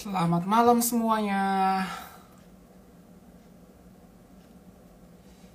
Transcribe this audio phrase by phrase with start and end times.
[0.00, 1.84] Selamat malam semuanya.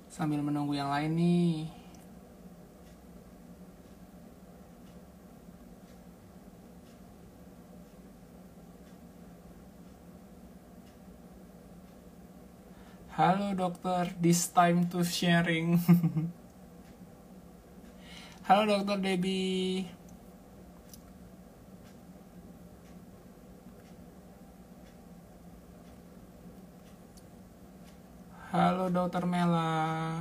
[0.06, 1.66] Sambil menunggu yang lain nih.
[13.18, 15.82] Halo dokter, this time to sharing.
[18.46, 19.95] Halo dokter Debbie.
[28.66, 30.18] Halo dokter Mela.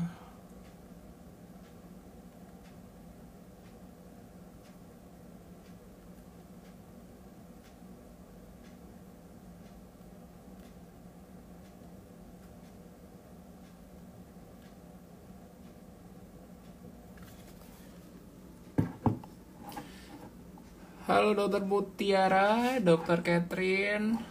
[21.09, 24.21] Halo dokter Mutiara, dokter Catherine.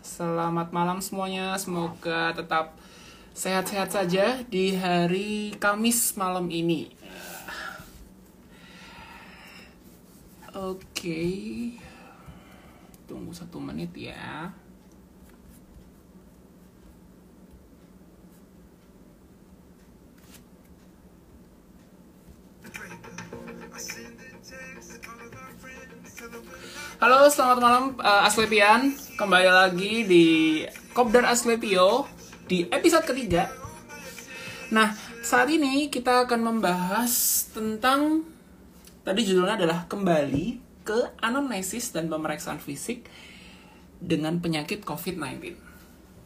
[0.00, 2.72] Selamat malam semuanya, semoga tetap
[3.34, 6.90] sehat-sehat saja di hari Kamis malam ini.
[10.50, 11.22] Oke,
[13.06, 14.50] tunggu satu menit ya.
[27.00, 28.92] Halo, selamat malam uh, Aslepian.
[29.16, 30.26] Kembali lagi di
[30.92, 32.19] Kopdar Aslepio
[32.50, 33.46] di episode ketiga.
[34.74, 34.90] Nah,
[35.22, 38.26] saat ini kita akan membahas tentang
[39.06, 43.06] tadi judulnya adalah kembali ke anamnesis dan pemeriksaan fisik
[44.02, 45.54] dengan penyakit COVID-19.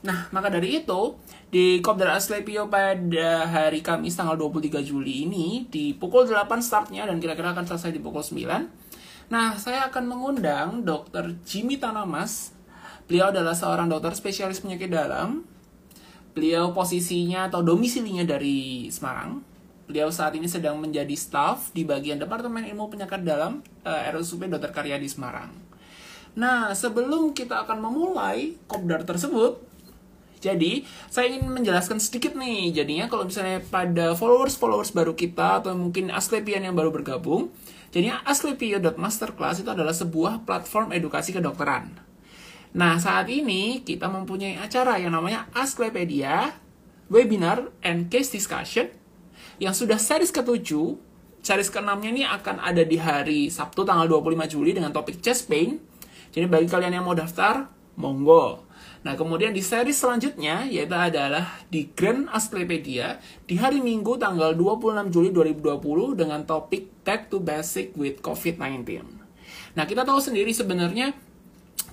[0.05, 1.20] Nah, maka dari itu,
[1.52, 7.20] di Kopdar Aslepio pada hari Kamis tanggal 23 Juli ini, di pukul 8 startnya dan
[7.20, 11.36] kira-kira akan selesai di pukul 9, Nah, saya akan mengundang Dr.
[11.48, 12.52] Jimmy Tanamas.
[13.08, 15.54] Beliau adalah seorang dokter spesialis penyakit dalam.
[16.34, 19.40] Beliau posisinya atau domisilinya dari Semarang.
[19.86, 24.74] Beliau saat ini sedang menjadi staff di bagian Departemen Ilmu Penyakit Dalam uh, RSUP Dr.
[24.74, 25.55] Karya di Semarang.
[26.34, 29.62] Nah, sebelum kita akan memulai kopdar tersebut,
[30.45, 32.68] jadi, saya ingin menjelaskan sedikit nih.
[32.77, 37.48] Jadinya kalau misalnya pada followers-followers baru kita atau mungkin Asclepian yang baru bergabung,
[37.95, 41.95] Jadinya Asclepio.masterclass itu adalah sebuah platform edukasi kedokteran.
[42.74, 46.58] Nah, saat ini kita mempunyai acara yang namanya Asclepedia,
[47.07, 48.90] Webinar and Case Discussion,
[49.62, 50.74] yang sudah series ke-7,
[51.39, 55.79] series ke-6-nya ini akan ada di hari Sabtu tanggal 25 Juli dengan topik chest pain.
[56.34, 58.67] Jadi bagi kalian yang mau daftar, monggo.
[59.07, 65.14] Nah, kemudian di seri selanjutnya yaitu adalah di Grand Asclepedia di hari Minggu tanggal 26
[65.14, 68.83] Juli 2020 dengan topik Back to Basic with COVID-19.
[69.79, 71.14] Nah, kita tahu sendiri sebenarnya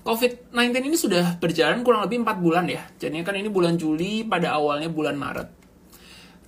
[0.01, 2.83] COVID-19 ini sudah berjalan kurang lebih 4 bulan ya.
[2.97, 5.49] Jadinya kan ini bulan Juli, pada awalnya bulan Maret.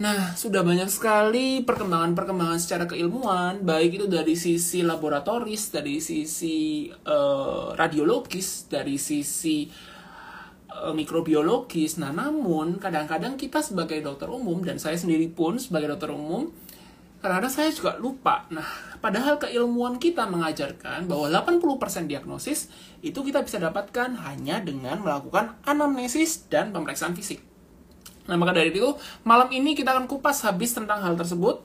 [0.02, 7.78] Nah, sudah banyak sekali perkembangan-perkembangan secara keilmuan, baik itu dari sisi laboratoris, dari sisi uh,
[7.78, 9.70] radiologis, dari sisi
[10.74, 12.02] Eh, mikrobiologis.
[12.02, 16.50] Nah, namun kadang-kadang kita sebagai dokter umum dan saya sendiri pun sebagai dokter umum
[17.24, 18.44] kadang-kadang saya juga lupa.
[18.52, 18.68] Nah,
[19.00, 22.68] padahal keilmuan kita mengajarkan bahwa 80% diagnosis
[23.00, 27.40] itu kita bisa dapatkan hanya dengan melakukan anamnesis dan pemeriksaan fisik.
[28.28, 28.92] Nah, maka dari itu,
[29.24, 31.64] malam ini kita akan kupas habis tentang hal tersebut.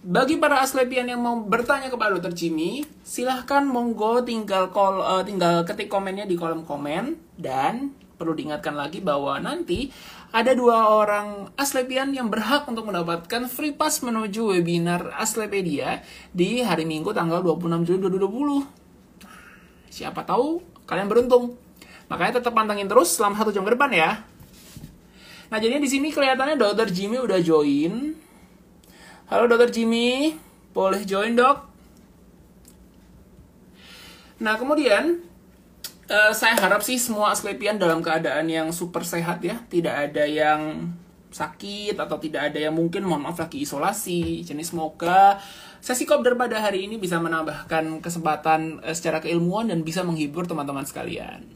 [0.00, 5.66] Bagi para aslepian yang mau bertanya kepada Dokter Jimmy, silahkan monggo tinggal call, uh, tinggal
[5.66, 9.92] ketik komennya di kolom komen dan perlu diingatkan lagi bahwa nanti
[10.30, 16.86] ada dua orang Aslepian yang berhak untuk mendapatkan free pass menuju webinar Aslepedia di hari
[16.86, 19.90] Minggu tanggal 26 Juli 2020.
[19.90, 21.58] Siapa tahu kalian beruntung.
[22.06, 24.22] Makanya tetap pantengin terus selama satu jam ke depan ya.
[25.50, 28.14] Nah, jadi di sini kelihatannya Dokter Jimmy udah join.
[29.26, 30.38] Halo Dokter Jimmy,
[30.70, 31.66] boleh join dok?
[34.42, 35.26] Nah, kemudian
[36.10, 40.90] uh, saya harap sih semua Asklepian dalam keadaan yang super sehat ya, tidak ada yang
[41.30, 44.42] sakit atau tidak ada yang mungkin mohon maaf lagi isolasi.
[44.42, 45.38] Jadi semoga
[45.78, 50.84] sesi kopdar pada hari ini bisa menambahkan kesempatan uh, secara keilmuan dan bisa menghibur teman-teman
[50.84, 51.46] sekalian.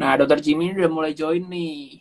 [0.00, 2.00] Nah, Dokter Jimmy udah mulai join nih.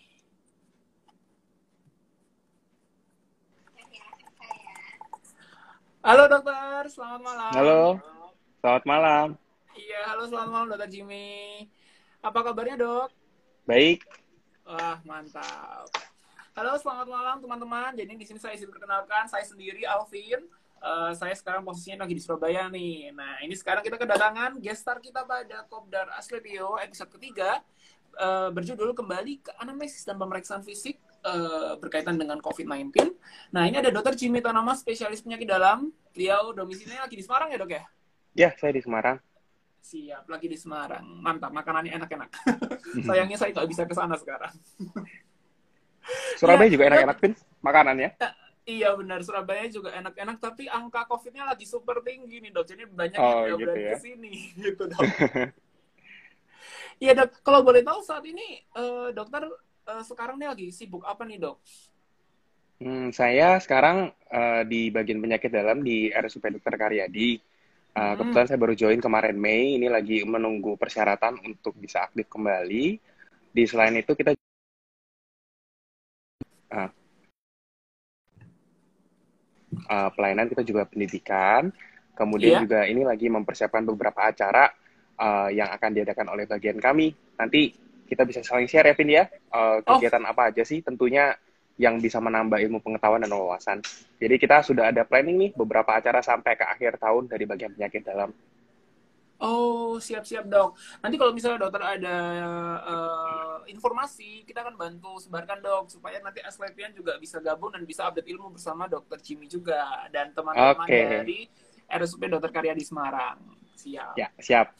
[5.99, 7.51] Halo dokter, selamat malam.
[7.51, 8.18] Halo.
[8.59, 9.27] Selamat malam.
[9.71, 11.63] Iya, halo selamat malam Dokter Jimmy.
[12.19, 13.07] Apa kabarnya dok?
[13.63, 14.03] Baik.
[14.67, 15.87] Wah, mantap.
[16.51, 17.95] Halo, selamat malam teman-teman.
[17.95, 20.43] Jadi di sini saya izin perkenalkan, saya sendiri Alvin,
[20.79, 23.11] Uh, saya sekarang posisinya lagi di Surabaya nih.
[23.11, 27.59] Nah, ini sekarang kita kedatangan guest star kita pada Kopdar Aslepio episode ketiga
[28.15, 30.95] uh, berjudul kembali ke anamnesis dan pemeriksaan fisik
[31.27, 32.95] uh, berkaitan dengan COVID-19.
[33.51, 34.15] Nah, ini ada Dr.
[34.15, 35.91] Jimmy Tanama, spesialis penyakit dalam.
[36.15, 37.83] Beliau domisilinya lagi di Semarang ya, Dok ya?
[38.33, 39.17] Ya, saya di Semarang.
[39.79, 41.05] Siap, lagi di Semarang.
[41.21, 42.29] Mantap, makanannya enak-enak.
[43.07, 44.53] Sayangnya saya nggak bisa ke sana sekarang.
[46.37, 48.09] Surabaya ya, juga enak-enak, Pin, makanannya.
[48.17, 48.33] Uh,
[48.69, 52.65] Iya benar Surabaya juga enak-enak tapi angka COVID-nya lagi super tinggi nih dok.
[52.69, 53.93] Jadi banyak oh, yang gitu ya?
[53.97, 54.33] ke sini
[54.69, 55.01] gitu dok.
[57.01, 57.41] Iya dok.
[57.41, 59.49] Kalau boleh tahu saat ini uh, dokter
[59.89, 61.57] uh, sekarang nih lagi sibuk apa nih dok?
[62.79, 66.75] Hmm, saya sekarang uh, di bagian penyakit dalam di RSUP Dr.
[66.77, 67.41] Karyadi.
[67.95, 68.13] Uh.
[68.15, 69.77] Kebetulan saya baru join kemarin Mei.
[69.81, 72.97] Ini lagi menunggu persyaratan untuk bisa aktif kembali.
[73.49, 74.37] Di selain itu kita
[76.73, 76.89] uh,
[79.89, 81.73] uh, pelayanan, kita juga pendidikan.
[82.13, 82.61] Kemudian yeah.
[82.61, 84.69] juga ini lagi mempersiapkan beberapa acara
[85.17, 87.15] uh, yang akan diadakan oleh bagian kami.
[87.39, 87.73] Nanti
[88.05, 89.25] kita bisa saling share ya, Pin ya.
[89.49, 90.31] Uh, kegiatan oh.
[90.31, 90.83] apa aja sih?
[90.85, 91.33] Tentunya
[91.79, 93.79] yang bisa menambah ilmu pengetahuan dan wawasan.
[94.19, 98.03] Jadi kita sudah ada planning nih beberapa acara sampai ke akhir tahun dari bagian penyakit
[98.03, 98.35] dalam.
[99.39, 100.75] Oh, siap-siap dok.
[100.99, 102.17] Nanti kalau misalnya dokter ada
[102.83, 108.03] uh, informasi, kita akan bantu sebarkan dok, supaya nanti Aslepian juga bisa gabung dan bisa
[108.11, 109.79] update ilmu bersama dokter Jimmy juga
[110.11, 111.07] dan teman-teman okay.
[111.07, 111.39] dari
[111.87, 113.39] RSUP Dokter Karya di Semarang.
[113.79, 114.19] Siap.
[114.19, 114.75] Ya, siap.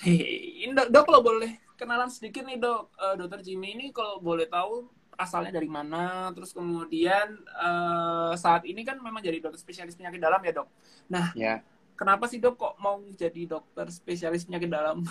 [0.00, 4.48] Hei, dok, dok kalau boleh kenalan sedikit nih dok, uh, dokter Jimmy ini kalau boleh
[4.48, 10.18] tahu asalnya dari mana, terus kemudian uh, saat ini kan memang jadi dokter spesialis penyakit
[10.18, 10.68] dalam ya dok.
[11.12, 11.60] Nah, ya
[12.02, 15.06] kenapa sih dok kok mau jadi dokter spesialis penyakit dalam?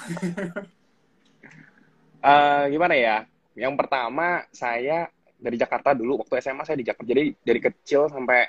[2.20, 3.18] uh, gimana ya?
[3.56, 5.08] Yang pertama saya
[5.40, 7.08] dari Jakarta dulu waktu SMA saya di Jakarta.
[7.08, 8.40] Jadi dari kecil sampai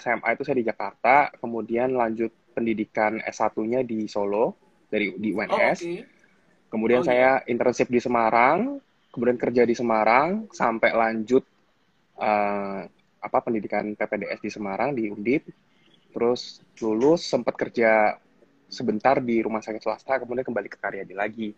[0.00, 4.56] SMA itu saya di Jakarta, kemudian lanjut pendidikan S1-nya di Solo
[4.88, 5.52] dari di UNS.
[5.52, 6.04] Oh, okay.
[6.72, 7.48] Kemudian oh, saya iya.
[7.52, 8.80] internship di Semarang,
[9.12, 11.44] kemudian kerja di Semarang sampai lanjut
[12.16, 12.88] uh,
[13.22, 15.46] apa pendidikan PPDS di Semarang di Undip.
[16.12, 18.16] Terus lulus sempat kerja
[18.72, 21.52] sebentar di rumah sakit swasta kemudian kembali ke Karyadi lagi.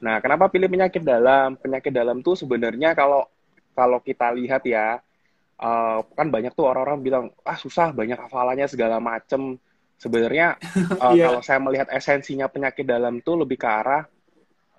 [0.00, 1.58] Nah kenapa pilih penyakit dalam?
[1.58, 3.26] Penyakit dalam tuh sebenarnya kalau
[3.74, 5.02] kalau kita lihat ya
[5.58, 9.58] uh, kan banyak tuh orang-orang bilang ah susah banyak hafalannya segala macem.
[10.00, 10.56] Sebenarnya
[10.96, 11.28] uh, yeah.
[11.28, 14.02] kalau saya melihat esensinya penyakit dalam tuh lebih ke arah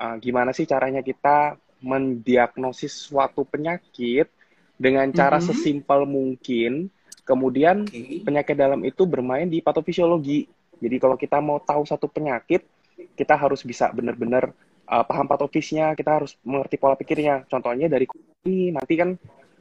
[0.02, 4.30] uh, gimana sih caranya kita mendiagnosis suatu penyakit
[4.78, 5.50] dengan cara mm -hmm.
[5.52, 8.26] sesimpel mungkin Kemudian okay.
[8.26, 10.50] penyakit dalam itu bermain di patofisiologi.
[10.82, 12.66] Jadi kalau kita mau tahu satu penyakit,
[13.14, 14.50] kita harus bisa benar-benar
[14.90, 17.46] uh, paham patofisnya, kita harus mengerti pola pikirnya.
[17.46, 18.10] Contohnya dari
[18.44, 19.14] ini nanti kan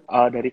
[0.09, 0.51] uh, dari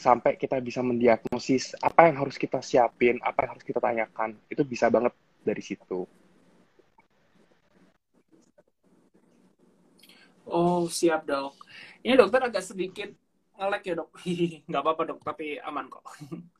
[0.00, 4.40] sampai kita bisa mendiagnosis apa yang harus kita siapin, apa yang harus kita tanyakan.
[4.48, 5.12] Itu bisa banget
[5.44, 6.06] dari situ.
[10.50, 11.54] Oh, siap dok.
[12.02, 13.10] Ini dokter agak sedikit
[13.60, 14.10] ngelek ya dok.
[14.68, 16.04] Nggak apa-apa dok, tapi aman kok.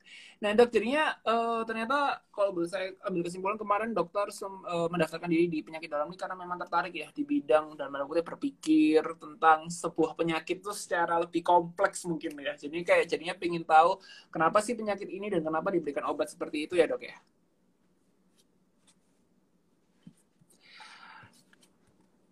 [0.41, 5.53] Nah dok, jadinya uh, ternyata kalau boleh saya ambil kesimpulan kemarin dokter uh, mendaftarkan diri
[5.53, 10.17] di penyakit dalam ini karena memang tertarik ya di bidang dan kutip berpikir tentang sebuah
[10.17, 12.57] penyakit itu secara lebih kompleks mungkin ya.
[12.57, 14.01] Jadi kayak jadinya pengen tahu
[14.33, 17.21] kenapa sih penyakit ini dan kenapa diberikan obat seperti itu ya dok ya.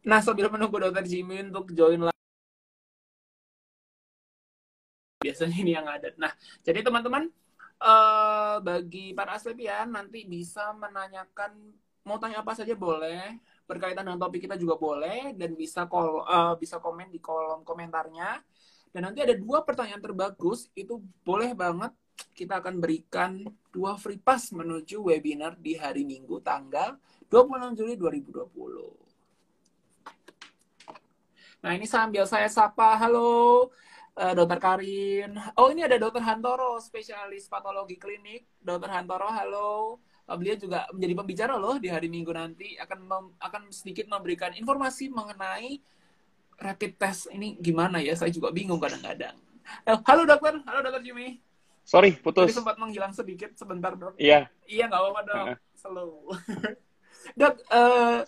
[0.06, 2.22] Nah, sambil menunggu dokter Jimmy untuk join lagi.
[5.18, 6.14] Biasanya ini yang ada.
[6.14, 6.30] Nah,
[6.62, 7.26] jadi teman-teman,
[7.82, 11.74] uh, bagi para aslepian nanti bisa menanyakan,
[12.06, 16.54] mau tanya apa saja boleh, berkaitan dengan topik kita juga boleh, dan bisa kol, uh,
[16.54, 18.38] bisa komen di kolom komentarnya.
[18.94, 21.92] Dan nanti ada dua pertanyaan terbagus, itu boleh banget
[22.34, 23.42] kita akan berikan
[23.74, 26.98] dua free pass menuju webinar di hari Minggu tanggal
[27.30, 29.07] 26 Juli 2020.
[31.58, 33.66] Nah, ini sambil saya sapa, halo
[34.14, 35.34] uh, Dokter Karin.
[35.58, 38.46] Oh, ini ada Dokter Hantoro, spesialis patologi klinik.
[38.62, 39.98] Dokter Hantoro, halo.
[40.30, 44.54] Uh, beliau juga menjadi pembicara loh di hari Minggu nanti akan mem akan sedikit memberikan
[44.54, 45.82] informasi mengenai
[46.62, 48.14] rapid test ini gimana ya?
[48.14, 49.34] Saya juga bingung kadang-kadang.
[49.82, 51.42] Eh, halo dokter, halo dokter Jimmy.
[51.82, 52.54] Sorry, putus.
[52.54, 54.14] Jadi sempat menghilang sedikit sebentar dok.
[54.14, 54.46] Iya.
[54.68, 55.46] Iya nggak apa-apa dok.
[55.74, 56.10] Slow.
[57.40, 58.22] dok, uh,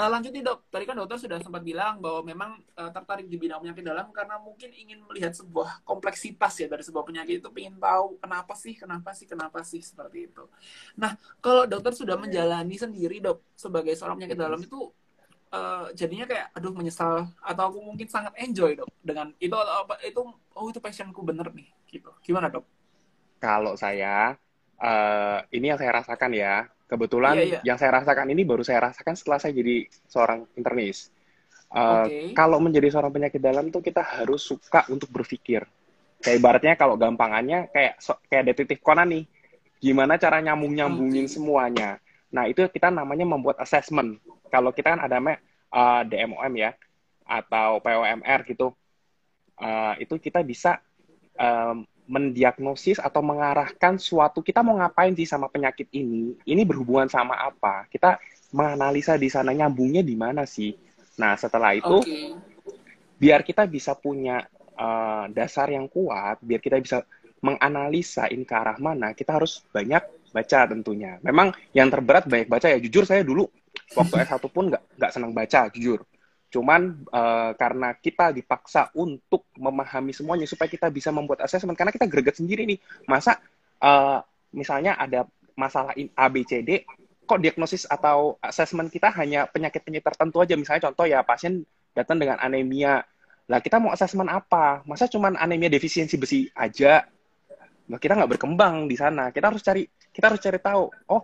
[0.00, 3.36] Uh, lanjut nih dok, tadi kan dokter sudah sempat bilang bahwa memang uh, tertarik di
[3.36, 7.76] bidang penyakit dalam karena mungkin ingin melihat sebuah kompleksitas ya dari sebuah penyakit itu, ingin
[7.76, 10.48] tahu kenapa sih, kenapa sih, kenapa sih seperti itu.
[10.96, 14.88] Nah, kalau dokter sudah menjalani sendiri dok sebagai seorang penyakit dalam itu
[15.52, 20.24] uh, jadinya kayak aduh menyesal atau aku mungkin sangat enjoy dok dengan itu apa itu
[20.32, 22.08] oh itu passionku bener nih gitu.
[22.24, 22.64] Gimana dok?
[23.36, 24.32] Kalau saya
[24.80, 27.62] uh, ini yang saya rasakan ya kebetulan yeah, yeah.
[27.62, 31.14] yang saya rasakan ini baru saya rasakan setelah saya jadi seorang internis
[31.70, 32.34] uh, okay.
[32.34, 35.62] kalau menjadi seorang penyakit dalam tuh kita harus suka untuk berpikir
[36.18, 39.24] kayak ibaratnya kalau gampangannya kayak kayak detektif Conan nih
[39.80, 41.34] gimana cara nyambung nyambungin okay.
[41.38, 41.90] semuanya
[42.34, 44.18] nah itu kita namanya membuat assessment
[44.50, 46.74] kalau kita kan ada uh, eh, DMOM ya
[47.30, 48.74] atau POMR gitu
[49.62, 50.82] uh, itu kita bisa
[51.38, 56.34] um, mendiagnosis atau mengarahkan suatu kita mau ngapain sih sama penyakit ini?
[56.42, 57.86] Ini berhubungan sama apa?
[57.86, 58.18] Kita
[58.50, 60.74] menganalisa di sana nyambungnya di mana sih?
[61.22, 62.34] Nah setelah itu okay.
[63.14, 64.42] biar kita bisa punya
[64.74, 67.06] uh, dasar yang kuat biar kita bisa
[67.40, 70.02] menganalisa ini ke arah mana kita harus banyak
[70.34, 71.22] baca tentunya.
[71.22, 73.46] Memang yang terberat banyak baca ya jujur saya dulu
[73.94, 76.02] waktu S1 pun nggak nggak senang baca jujur
[76.50, 82.10] cuman uh, karena kita dipaksa untuk memahami semuanya supaya kita bisa membuat assessment karena kita
[82.10, 83.38] greget sendiri nih masa
[83.78, 84.18] uh,
[84.50, 86.82] misalnya ada masalah A B C D
[87.22, 91.62] kok diagnosis atau assessment kita hanya penyakit-penyakit tertentu aja misalnya contoh ya pasien
[91.94, 93.06] datang dengan anemia
[93.50, 94.86] lah kita mau asesmen apa?
[94.86, 97.02] Masa cuma anemia defisiensi besi aja?
[97.90, 99.34] Nah, kita nggak berkembang di sana.
[99.34, 99.82] Kita harus cari
[100.14, 101.22] kita harus cari tahu, oh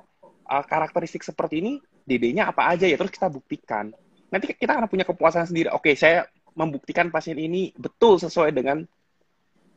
[0.51, 3.95] uh, karakteristik seperti ini DD-nya apa aja ya terus kita buktikan.
[4.31, 5.71] Nanti kita akan punya kepuasan sendiri.
[5.71, 8.83] Oke, saya membuktikan pasien ini betul sesuai dengan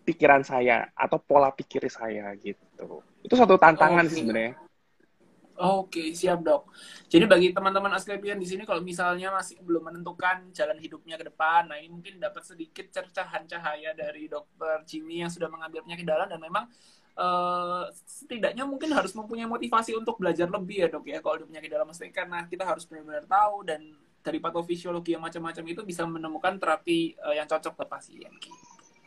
[0.08, 3.04] pikiran saya atau pola pikir saya gitu.
[3.22, 4.54] Itu satu tantangan oh, sebenarnya.
[5.60, 6.72] Oke, siap dok.
[7.12, 11.68] Jadi bagi teman-teman Asklepian di sini kalau misalnya masih belum menentukan jalan hidupnya ke depan,
[11.68, 16.32] nah ini mungkin dapat sedikit cercahan cahaya dari dokter Jimmy yang sudah mengambil penyakit dalam
[16.32, 16.64] dan memang
[17.20, 21.70] uh, setidaknya mungkin harus mempunyai motivasi untuk belajar lebih ya dok ya kalau di penyakit
[21.76, 23.82] dalam mesti karena kita harus benar-benar tahu dan
[24.20, 28.32] dari patofisiologi yang macam-macam itu bisa menemukan terapi uh, yang cocok ke pasien.
[28.40, 28.56] Gitu.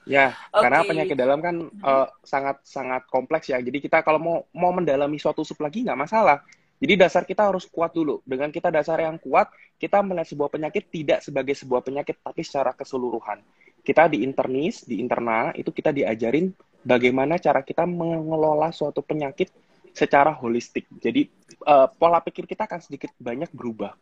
[0.03, 0.67] Ya, okay.
[0.67, 3.63] karena penyakit dalam kan uh, sangat sangat kompleks ya.
[3.63, 6.43] Jadi kita kalau mau mau mendalami suatu sub lagi nggak masalah.
[6.83, 8.19] Jadi dasar kita harus kuat dulu.
[8.27, 12.75] Dengan kita dasar yang kuat, kita melihat sebuah penyakit tidak sebagai sebuah penyakit, tapi secara
[12.75, 13.39] keseluruhan.
[13.87, 16.51] Kita di internis, di internal, itu kita diajarin
[16.83, 19.55] bagaimana cara kita mengelola suatu penyakit
[19.95, 20.91] secara holistik.
[20.99, 21.31] Jadi
[21.63, 23.95] uh, pola pikir kita akan sedikit banyak berubah.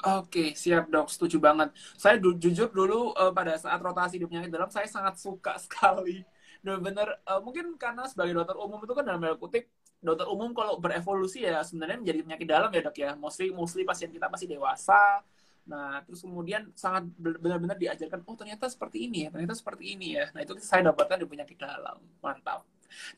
[0.00, 1.76] Oke, siap dok, setuju banget.
[2.00, 6.24] Saya du jujur dulu uh, pada saat rotasi di penyakit dalam, saya sangat suka sekali.
[6.64, 9.68] Dan benar, uh, mungkin karena sebagai dokter umum itu kan dalam tanda kutip,
[10.00, 13.10] dokter umum kalau berevolusi ya sebenarnya menjadi penyakit dalam ya dok ya.
[13.12, 15.20] Mostly, mostly pasien kita masih dewasa.
[15.68, 20.32] Nah, terus kemudian sangat benar-benar diajarkan, oh ternyata seperti ini ya, ternyata seperti ini ya.
[20.32, 22.00] Nah, itu saya dapatkan di penyakit dalam.
[22.24, 22.64] Mantap.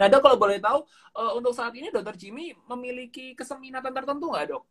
[0.03, 0.83] Nah, dok kalau boleh tahu,
[1.15, 4.67] uh, untuk saat ini dokter Jimmy memiliki keseminatan tertentu nggak dok?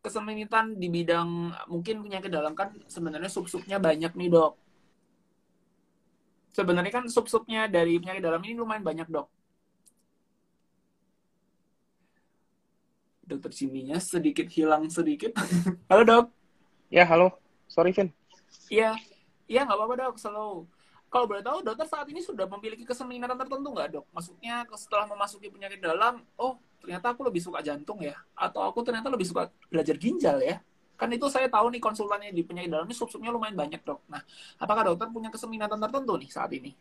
[0.00, 4.56] Keseminitan di bidang mungkin penyakit dalam kan sebenarnya sub-subnya banyak nih dok.
[6.50, 9.28] Sebenarnya kan sub-subnya dari penyakit dalam ini lumayan banyak dok.
[13.28, 15.36] Dokter Jimmy-nya sedikit hilang sedikit.
[15.92, 16.26] halo dok.
[16.90, 17.36] Ya halo.
[17.70, 18.10] Sorry Vin.
[18.72, 18.98] Iya.
[19.46, 20.16] Iya nggak apa-apa dok.
[20.18, 20.66] Selalu.
[21.10, 24.06] Kalau boleh tahu, dokter saat ini sudah memiliki keseminatan tertentu nggak dok?
[24.14, 28.16] Maksudnya setelah memasuki penyakit dalam, oh ternyata aku lebih suka jantung ya.
[28.34, 30.58] Atau aku ternyata lebih suka belajar ginjal ya.
[31.00, 34.04] Kan itu saya tahu nih konsultannya di penyakit dalam ini sub-subnya lumayan banyak dok.
[34.08, 34.20] Nah
[34.60, 36.76] apakah dokter punya keseminatan tertentu nih saat ini?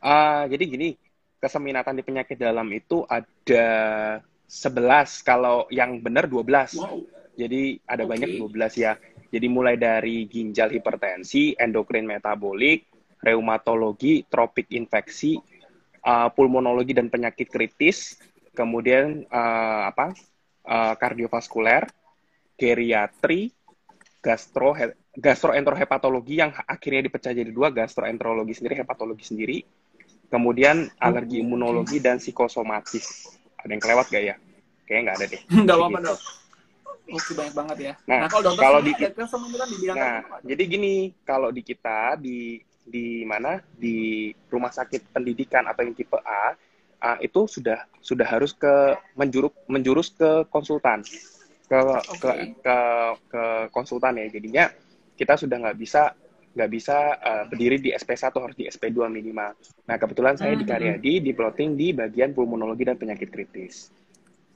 [0.00, 0.88] Uh, jadi gini
[1.36, 3.68] keseminatan di penyakit dalam itu ada
[4.48, 6.96] 11 kalau yang benar 12 wow.
[7.36, 8.10] jadi ada okay.
[8.16, 8.96] banyak 12 ya.
[9.26, 12.88] Jadi mulai dari ginjal hipertensi endokrin metabolik
[13.20, 15.36] reumatologi tropik infeksi
[16.06, 18.16] uh, pulmonologi dan penyakit kritis
[18.56, 20.16] kemudian uh, apa
[20.64, 21.84] uh, kardiovaskuler,
[22.56, 23.52] geriatri,
[24.24, 24.72] gastro
[25.16, 29.58] gastroenterohepatologi yang akhirnya dipecah jadi dua, gastroenterologi sendiri, hepatologi sendiri,
[30.28, 33.32] kemudian alergi imunologi dan psikosomatis.
[33.60, 34.36] Ada yang kelewat gak ya?
[34.86, 35.42] Kayaknya nggak ada deh.
[35.66, 36.18] Nggak apa-apa dok.
[37.06, 37.94] Oke banyak banget ya.
[38.06, 43.58] Nah, nah kalau, kalau di, di nah, jadi gini, kalau di kita di di mana
[43.74, 46.54] di rumah sakit pendidikan atau yang tipe A
[47.02, 51.02] uh, itu sudah sudah harus ke menjurus menjurus ke konsultan
[51.66, 52.54] ke okay.
[52.54, 52.76] ke, ke
[53.26, 53.42] ke
[53.74, 54.64] konsultan ya jadinya
[55.16, 56.14] kita sudah nggak bisa
[56.56, 59.52] nggak bisa uh, berdiri di SP1 harus di SP2 minimal.
[59.84, 60.60] Nah kebetulan saya mm -hmm.
[60.60, 60.72] di hmm, hmm.
[60.72, 63.92] Karyadi di plotting di bagian pulmonologi dan penyakit kritis.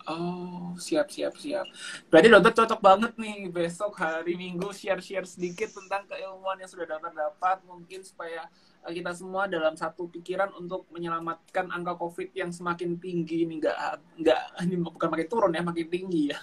[0.09, 1.69] Oh, siap, siap, siap.
[2.09, 7.13] Berarti dokter cocok banget nih besok hari Minggu share-share sedikit tentang keilmuan yang sudah dokter
[7.13, 7.61] dapat.
[7.69, 8.49] Mungkin supaya
[8.81, 13.77] Eh, kita semua dalam satu pikiran untuk menyelamatkan angka COVID yang semakin tinggi ini nggak
[14.25, 16.39] nggak ini bukan makin turun ya makin tinggi ya.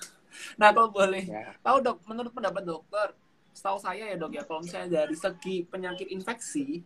[0.62, 1.58] nah kalau boleh ya.
[1.66, 3.18] tahu dok menurut pendapat dokter
[3.58, 6.86] setahu saya ya dok ya kalau misalnya dari segi penyakit infeksi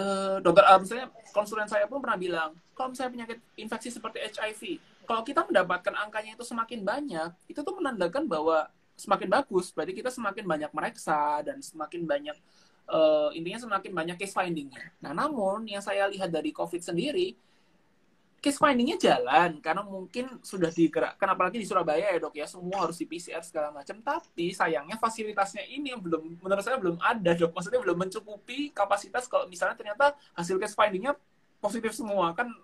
[0.00, 4.80] uh, dokter uh, misalnya konsulen saya pun pernah bilang kalau misalnya penyakit infeksi seperti HIV
[5.10, 9.74] kalau kita mendapatkan angkanya itu semakin banyak itu tuh menandakan bahwa semakin bagus.
[9.74, 12.36] Berarti kita semakin banyak mereksa dan semakin banyak
[12.86, 14.94] uh, intinya semakin banyak case findingnya.
[15.02, 17.34] Nah namun yang saya lihat dari covid sendiri
[18.38, 22.46] case findingnya jalan karena mungkin sudah digerakkan apalagi di Surabaya ya dok ya.
[22.46, 23.98] Semua harus di PCR segala macam.
[23.98, 27.50] Tapi sayangnya fasilitasnya ini belum menurut saya belum ada dok.
[27.50, 31.18] Maksudnya belum mencukupi kapasitas kalau misalnya ternyata hasil case findingnya
[31.58, 32.30] positif semua.
[32.30, 32.54] Kan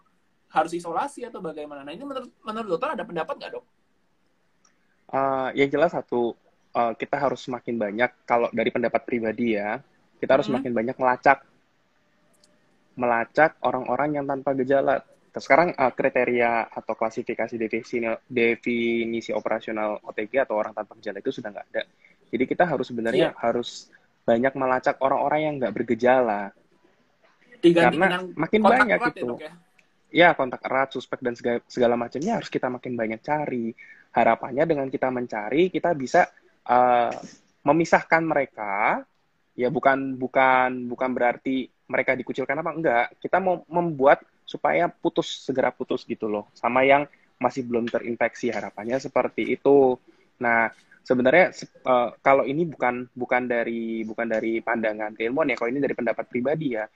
[0.50, 3.64] harus isolasi atau bagaimana nah ini menurut menurut dokter ada pendapat nggak dok?
[5.06, 6.34] Uh, yang jelas satu
[6.74, 9.78] uh, kita harus semakin banyak kalau dari pendapat pribadi ya
[10.18, 10.58] kita harus hmm.
[10.58, 11.38] semakin banyak melacak
[12.96, 15.04] melacak orang-orang yang tanpa gejala
[15.36, 21.52] sekarang uh, kriteria atau klasifikasi definisi, definisi operasional OTG atau orang tanpa gejala itu sudah
[21.52, 21.82] nggak ada.
[22.32, 23.40] Jadi kita harus sebenarnya yeah.
[23.44, 23.92] harus
[24.24, 26.56] banyak melacak orang-orang yang nggak bergejala.
[27.60, 29.28] Diganti Karena makin banyak ya, itu.
[29.36, 29.52] Ya, ya,
[30.32, 33.76] kontak erat, suspek dan segala, segala macamnya harus kita makin banyak cari.
[34.16, 36.24] Harapannya dengan kita mencari, kita bisa
[36.64, 37.12] uh,
[37.66, 39.04] memisahkan mereka.
[39.56, 43.06] Ya bukan bukan bukan berarti mereka dikucilkan apa enggak.
[43.20, 47.04] Kita mau membuat supaya putus segera putus gitu loh sama yang
[47.36, 50.00] masih belum terinfeksi harapannya seperti itu.
[50.40, 50.72] Nah,
[51.04, 51.52] sebenarnya
[51.84, 56.24] uh, kalau ini bukan bukan dari bukan dari pandangan keilmuan ya, kalau ini dari pendapat
[56.30, 56.88] pribadi ya.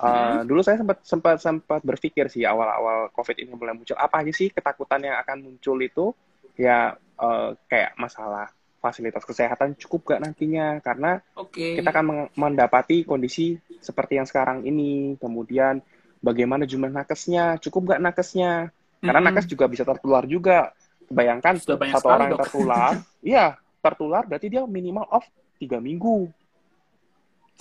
[0.00, 0.48] Uh, hmm.
[0.48, 4.48] Dulu saya sempat sempat sempat berpikir sih awal-awal COVID ini mulai muncul apa aja sih
[4.48, 6.16] ketakutan yang akan muncul itu
[6.56, 8.48] ya uh, kayak masalah
[8.82, 11.78] fasilitas kesehatan cukup gak nantinya karena okay.
[11.78, 15.78] kita akan mendapati kondisi seperti yang sekarang ini kemudian
[16.22, 18.70] bagaimana jumlah nakesnya, cukup nggak nakesnya?
[19.02, 19.34] Karena mm -hmm.
[19.34, 20.70] nakes juga bisa tertular juga.
[21.12, 22.92] Bayangkan satu orang yang tertular,
[23.34, 23.46] iya
[23.82, 25.26] tertular berarti dia minimal off
[25.58, 26.30] tiga minggu.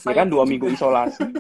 [0.05, 1.25] Ya kan dua minggu isolasi.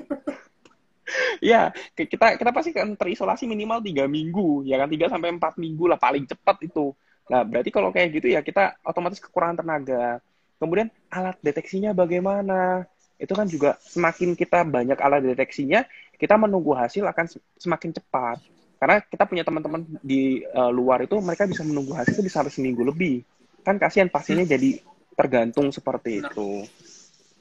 [1.41, 5.89] Iya, kita kita pasti kan terisolasi minimal tiga minggu, ya kan tiga sampai empat minggu
[5.89, 6.93] lah paling cepat itu.
[7.31, 10.19] Nah, berarti kalau kayak gitu ya kita otomatis kekurangan tenaga.
[10.59, 12.85] Kemudian alat deteksinya bagaimana?
[13.21, 15.85] Itu kan juga semakin kita banyak alat deteksinya,
[16.17, 17.25] kita menunggu hasil akan
[17.57, 18.37] semakin cepat.
[18.81, 22.53] Karena kita punya teman-teman di uh, luar itu mereka bisa menunggu hasil itu bisa sampai
[22.53, 23.21] seminggu lebih.
[23.61, 24.81] Kan kasihan pasiennya jadi
[25.13, 26.65] tergantung seperti itu.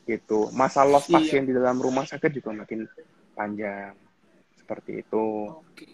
[0.05, 0.53] Gitu.
[0.53, 1.17] Masa loss iya.
[1.17, 2.85] pasien di dalam rumah sakit juga makin
[3.41, 3.97] panjang.
[4.61, 5.49] Seperti itu.
[5.49, 5.89] Oke.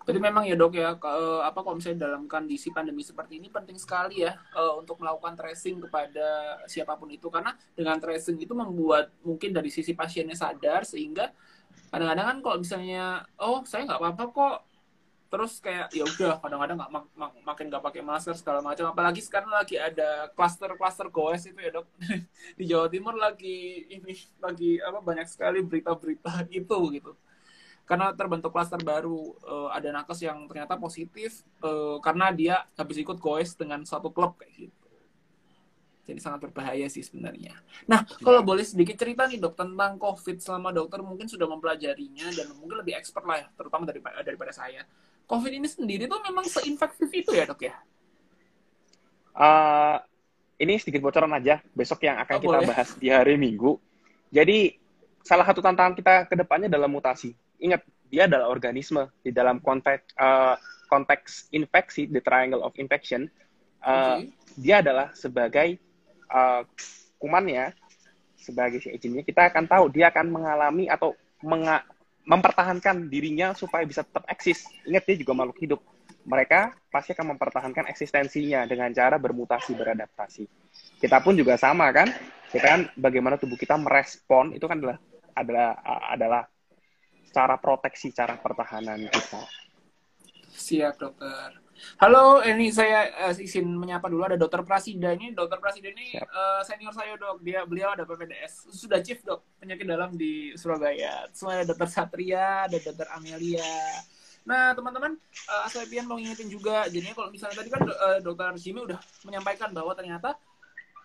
[0.00, 1.06] Jadi memang ya dok ya, ke,
[1.44, 5.78] apa kalau misalnya dalam kondisi pandemi seperti ini penting sekali ya uh, untuk melakukan tracing
[5.86, 11.30] kepada siapa pun itu karena dengan tracing itu membuat mungkin dari sisi pasiennya sadar sehingga
[11.94, 14.56] kadang-kadang kan kalau misalnya oh saya nggak apa-apa kok
[15.30, 18.90] terus kayak ya udah kadang-kadang nggak mak mak makin nggak pakai masker segala macam.
[18.90, 21.86] Apalagi sekarang lagi ada klaster-klaster goes itu ya dok.
[22.58, 27.14] Di Jawa Timur lagi ini lagi apa banyak sekali berita-berita itu gitu.
[27.86, 33.22] Karena terbentuk klaster baru uh, ada nakes yang ternyata positif uh, karena dia habis ikut
[33.22, 34.80] goes dengan satu klub kayak gitu.
[36.10, 37.54] Jadi sangat berbahaya sih sebenarnya.
[37.86, 42.50] Nah, kalau boleh sedikit cerita nih dok tentang COVID selama dokter mungkin sudah mempelajarinya dan
[42.58, 44.82] mungkin lebih expert lah ya, terutama daripada, daripada saya.
[45.30, 47.78] COVID ini sendiri tuh memang seinfektif itu ya dok ya?
[49.30, 50.02] Uh,
[50.58, 52.66] ini sedikit bocoran aja, besok yang akan oh, kita boleh.
[52.66, 53.78] bahas di hari Minggu.
[54.34, 54.74] Jadi,
[55.22, 57.30] salah satu tantangan kita ke depannya adalah mutasi.
[57.62, 60.58] Ingat, dia adalah organisme di dalam konteks uh,
[60.90, 63.30] konteks infeksi, the triangle of infection.
[63.80, 64.34] Uh, okay.
[64.58, 65.78] Dia adalah sebagai
[66.26, 66.66] uh,
[67.22, 67.70] kumannya
[68.40, 71.12] sebagai si agentnya kita akan tahu dia akan mengalami atau
[71.44, 71.84] menga
[72.24, 74.64] mempertahankan dirinya supaya bisa tetap eksis.
[74.84, 75.80] Ingat dia juga makhluk hidup.
[76.20, 80.44] Mereka pasti akan mempertahankan eksistensinya dengan cara bermutasi, beradaptasi.
[81.00, 82.12] Kita pun juga sama kan?
[82.52, 84.98] Kita kan bagaimana tubuh kita merespon itu kan adalah
[85.32, 85.70] adalah
[86.12, 86.42] adalah
[87.30, 89.42] cara proteksi, cara pertahanan kita.
[90.50, 91.69] Siap, dokter.
[92.00, 95.32] Halo, ini saya uh, izin menyapa dulu ada Dokter Prasida ini.
[95.32, 97.40] Dokter Prasida ini uh, senior saya dok.
[97.40, 101.28] Dia beliau ada PPDS, sudah chief dok penyakit dalam di Surabaya.
[101.32, 103.72] Semua ada Dokter Satria, ada Dokter Amelia.
[104.44, 105.16] Nah, teman-teman,
[105.48, 106.88] uh, saya pian mau ngingetin juga.
[106.88, 110.36] Jadi kalau misalnya tadi kan uh, Dokter Jimmy udah menyampaikan bahwa ternyata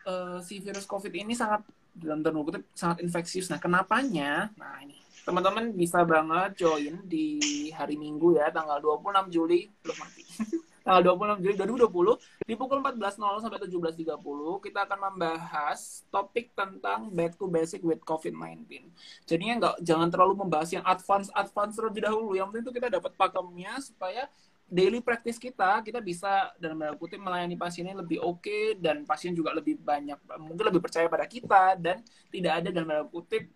[0.07, 1.63] uh, si virus COVID ini sangat
[1.95, 3.47] dalam tanda kutip sangat infeksius.
[3.47, 4.51] Nah, kenapanya?
[4.59, 7.41] Nah, ini teman-teman bisa banget join di
[7.73, 9.73] hari Minggu ya tanggal 26 Juli.
[9.81, 10.23] Belum mati.
[10.85, 14.05] Tanggal 26 Juli 2020 di pukul 14.00 sampai 17.30
[14.69, 18.93] kita akan membahas topik tentang back to basic with COVID-19
[19.25, 22.38] jadinya nggak jangan terlalu membahas yang advance advance terlebih dahulu.
[22.38, 24.29] Yang penting itu kita dapat pakemnya supaya
[24.69, 29.33] daily practice kita kita bisa dalam tanda kutip melayani pasiennya lebih oke okay, dan pasien
[29.33, 33.49] juga lebih banyak mungkin lebih percaya pada kita dan tidak ada dalam tanda kutip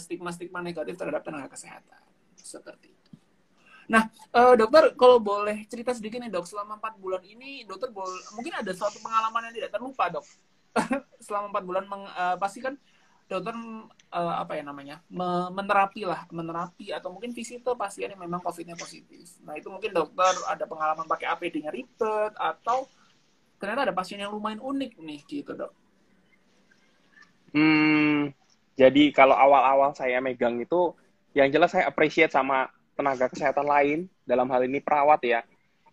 [0.00, 2.00] stigma-stigma negatif terhadap tenaga kesehatan
[2.36, 3.10] seperti itu.
[3.86, 8.18] Nah, uh, dokter kalau boleh cerita sedikit nih dok, selama empat bulan ini dokter boleh
[8.34, 10.26] mungkin ada suatu pengalaman yang tidak terlupa dok.
[11.26, 12.74] selama empat bulan meng, uh, pasti kan
[13.26, 13.54] dokter
[14.14, 15.02] uh, apa ya namanya
[15.50, 20.30] menerapi lah menerapi atau mungkin visite pasien yang memang covidnya positif nah itu mungkin dokter
[20.46, 22.86] ada pengalaman pakai APD-nya ribet atau
[23.58, 25.74] ternyata ada pasien yang lumayan unik nih gitu dok
[27.50, 28.30] hmm
[28.76, 30.92] jadi kalau awal-awal saya megang itu
[31.32, 35.40] yang jelas saya appreciate sama tenaga kesehatan lain dalam hal ini perawat ya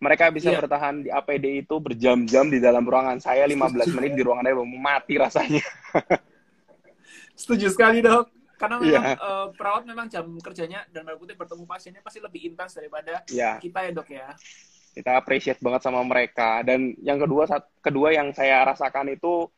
[0.00, 0.60] mereka bisa yeah.
[0.60, 4.68] bertahan di APD itu berjam-jam di dalam ruangan saya 15 menit di ruangan saya mau
[4.68, 5.64] mati rasanya
[7.34, 8.30] Setuju sekali dok.
[8.54, 9.18] Karena memang yeah.
[9.18, 9.18] Iya.
[9.18, 13.58] uh, perawat memang jam kerjanya dan berikutnya bertemu pasiennya pasti lebih intens daripada yeah.
[13.58, 14.28] kita ya dok ya.
[14.94, 16.62] Kita appreciate banget sama mereka.
[16.62, 17.50] Dan yang kedua,
[17.82, 19.50] kedua yang saya rasakan itu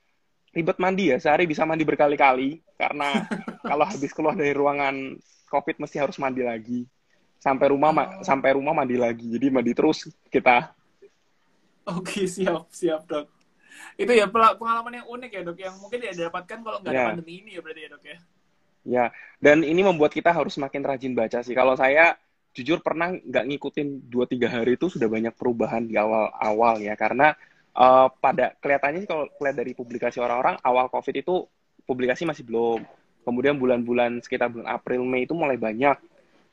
[0.57, 1.21] ribet mandi ya.
[1.21, 3.29] Sehari bisa mandi berkali-kali karena
[3.69, 5.21] kalau habis keluar dari ruangan
[5.53, 6.89] COVID mesti harus mandi lagi.
[7.37, 8.25] Sampai rumah oh.
[8.25, 9.29] sampai rumah mandi lagi.
[9.29, 10.73] Jadi mandi terus kita.
[11.87, 13.37] Oke, siap, siap, Dok
[13.97, 17.09] itu ya pengalaman yang unik ya dok yang mungkin tidak didapatkan kalau nggak ada ya.
[17.13, 18.19] pandemi ini ya berarti ya dok ya
[18.87, 19.05] ya
[19.41, 22.15] dan ini membuat kita harus semakin rajin baca sih kalau saya
[22.57, 27.37] jujur pernah nggak ngikutin dua tiga hari itu sudah banyak perubahan di awal-awal ya karena
[27.77, 31.45] uh, pada kelihatannya sih kalau lihat dari publikasi orang-orang awal covid itu
[31.85, 32.83] publikasi masih belum
[33.23, 35.97] kemudian bulan-bulan sekitar bulan April Mei itu mulai banyak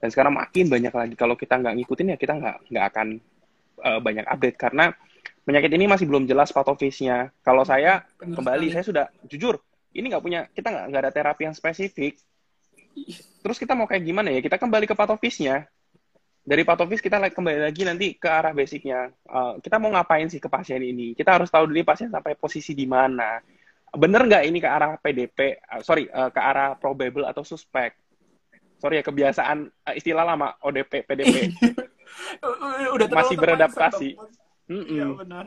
[0.04, 3.08] dan sekarang makin banyak lagi kalau kita nggak ngikutin ya kita nggak nggak akan
[3.82, 4.92] uh, banyak update karena
[5.44, 7.32] penyakit ini masih belum jelas patofisnya.
[7.44, 8.76] Kalau saya Benar kembali, sekali.
[8.76, 9.56] saya sudah jujur,
[9.96, 12.18] ini nggak punya, kita nggak ada terapi yang spesifik.
[13.44, 14.40] Terus kita mau kayak gimana ya?
[14.40, 15.68] Kita kembali ke patofisnya.
[16.44, 19.08] Dari patofis kita kembali lagi nanti ke arah basicnya.
[19.24, 21.16] Uh, kita mau ngapain sih ke pasien ini?
[21.16, 23.40] Kita harus tahu dulu pasien sampai posisi di mana.
[23.96, 25.64] Bener nggak ini ke arah PDP?
[25.64, 27.96] Uh, sorry, uh, ke arah probable atau suspek?
[28.76, 31.56] Sorry ya kebiasaan uh, istilah lama ODP, PDP.
[33.00, 34.20] Udah masih beradaptasi.
[34.68, 35.10] Iya mm -mm.
[35.24, 35.46] benar.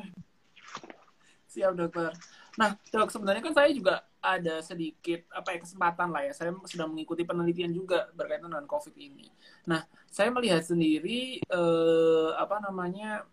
[1.53, 2.17] Siap dokter.
[2.57, 6.33] Nah dok sebenarnya kan saya juga ada sedikit apa ya kesempatan lah ya.
[6.33, 9.29] Saya sedang mengikuti penelitian juga berkaitan dengan COVID ini.
[9.69, 13.25] Nah saya melihat sendiri eh, apa namanya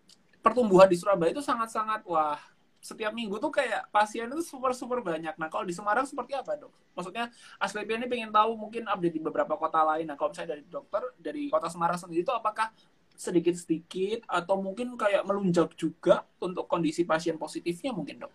[0.44, 2.36] pertumbuhan di Surabaya itu sangat-sangat wah
[2.84, 5.32] setiap minggu tuh kayak pasien itu super super banyak.
[5.40, 6.68] Nah kalau di Semarang seperti apa dok?
[6.92, 10.04] Maksudnya Aslepia ini pengen tahu mungkin update di beberapa kota lain.
[10.04, 12.68] Nah kalau misalnya dari dokter dari kota Semarang sendiri itu apakah
[13.16, 18.32] sedikit-sedikit atau mungkin kayak melunjak juga untuk kondisi pasien positifnya mungkin dok?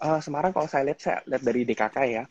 [0.00, 2.24] Uh, Semarang kalau saya lihat saya lihat dari DKK ya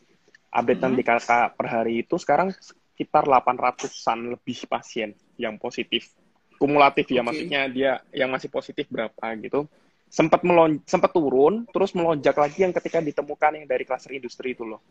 [0.50, 0.96] update hmm.
[0.98, 6.10] DKK per hari itu sekarang sekitar 800-an lebih pasien yang positif
[6.58, 7.26] kumulatif ya okay.
[7.26, 9.70] maksudnya dia yang masih positif berapa gitu
[10.10, 14.66] sempat melon sempat turun terus melonjak lagi yang ketika ditemukan yang dari klaster industri itu
[14.66, 14.82] loh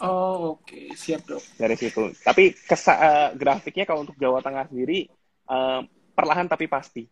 [0.00, 0.96] Oh oke okay.
[0.96, 1.44] siap dok.
[1.60, 2.08] Dari situ.
[2.24, 5.04] Tapi kesa uh, grafiknya kalau untuk Jawa Tengah sendiri
[5.44, 5.84] uh,
[6.16, 7.04] perlahan tapi pasti.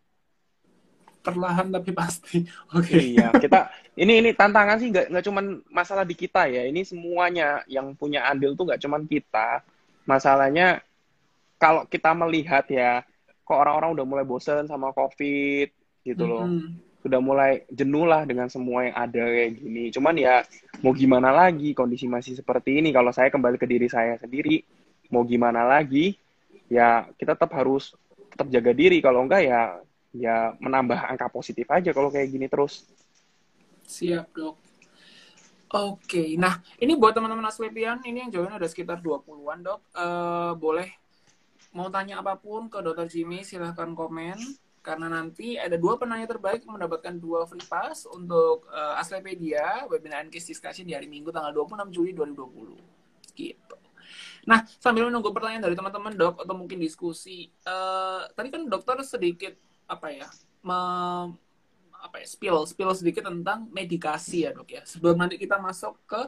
[1.19, 2.43] Perlahan tapi pasti.
[2.77, 2.95] Oke.
[2.95, 3.01] Okay.
[3.17, 3.59] Iya kita
[3.99, 6.63] ini ini tantangan sih nggak nggak cuma masalah di kita ya.
[6.65, 9.63] Ini semuanya yang punya andil tuh nggak cuma kita.
[10.07, 10.81] Masalahnya
[11.59, 13.03] kalau kita melihat ya,
[13.43, 15.67] kok orang-orang udah mulai bosen sama COVID
[16.07, 16.47] gitu loh.
[16.47, 19.83] Mm -hmm sudah mulai jenuh lah dengan semua yang ada kayak gini.
[19.89, 20.43] Cuman ya
[20.83, 22.91] mau gimana lagi kondisi masih seperti ini.
[22.91, 24.61] Kalau saya kembali ke diri saya sendiri,
[25.07, 26.19] mau gimana lagi?
[26.67, 27.95] Ya kita tetap harus
[28.35, 28.99] tetap jaga diri.
[28.99, 29.79] Kalau enggak ya
[30.13, 32.85] ya menambah angka positif aja kalau kayak gini terus.
[33.85, 34.55] Siap dok.
[35.69, 39.79] Oke, nah ini buat teman-teman Aslepian, ini yang join ada sekitar 20-an dok.
[39.93, 40.89] Uh, boleh
[41.77, 44.37] mau tanya apa pun ke Dokter Jimmy, silahkan komen
[44.79, 50.33] karena nanti ada dua penanya terbaik mendapatkan dua free pass untuk uh, Aslepedia webinar and
[50.33, 53.37] case discussion di hari Minggu tanggal 26 Juli 2020.
[53.37, 53.77] Gitu.
[54.49, 59.53] Nah, sambil menunggu pertanyaan dari teman-teman dok atau mungkin diskusi, uh, tadi kan dokter sedikit
[59.89, 60.29] apa ya,
[60.61, 60.79] me,
[61.97, 64.85] apa ya, spill spill sedikit tentang medikasi ya dok ya.
[64.85, 66.21] Sebelum nanti kita masuk ke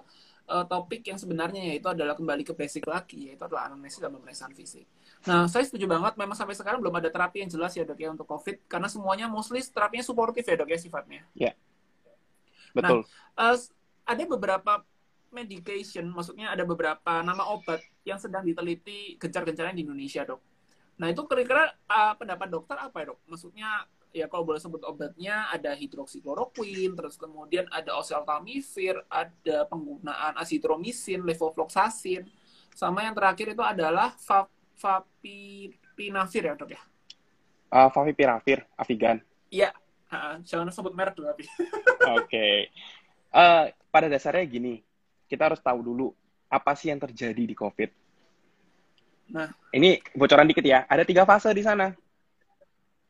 [0.49, 4.51] uh, topik yang sebenarnya yaitu adalah kembali ke basic lagi, yaitu adalah anamnesis dan pemeriksaan
[4.57, 4.89] fisik.
[5.29, 6.17] Nah, saya setuju banget.
[6.17, 9.29] Memang sampai sekarang belum ada terapi yang jelas ya dok ya untuk COVID, karena semuanya
[9.29, 11.21] mostly terapinya suportif ya dok ya sifatnya.
[11.37, 11.53] Ya,
[12.73, 13.05] betul.
[13.37, 13.57] Nah, uh,
[14.01, 14.81] ada beberapa
[15.31, 20.50] medication, maksudnya ada beberapa nama obat yang sedang diteliti gencar-gencarnya di Indonesia dok.
[20.99, 23.19] Nah itu kira-kira uh, pendapat dokter apa ya dok?
[23.29, 23.69] Maksudnya
[24.11, 32.27] ya kalau boleh sebut obatnya ada hidroksikloroquine, terus kemudian ada oseltamivir, ada penggunaan asitromisin, levofloxacin,
[32.75, 34.15] sama yang terakhir itu adalah
[34.79, 36.81] favipiravir ya dok ya?
[37.71, 39.23] Uh, Favipiravir, Avigan.
[39.47, 39.71] Iya,
[40.11, 41.47] uh, jangan sebut merek dulu tapi.
[41.47, 42.27] Oke.
[42.27, 42.55] Okay.
[43.31, 44.83] Uh, pada dasarnya gini,
[45.31, 46.11] kita harus tahu dulu
[46.51, 48.00] apa sih yang terjadi di COVID.
[49.31, 50.83] Nah, ini bocoran dikit ya.
[50.85, 51.95] Ada tiga fase di sana.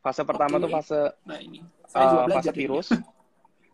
[0.01, 0.63] Fase pertama okay.
[0.65, 1.59] tuh fase nah, ini.
[1.93, 2.89] uh, fase virus.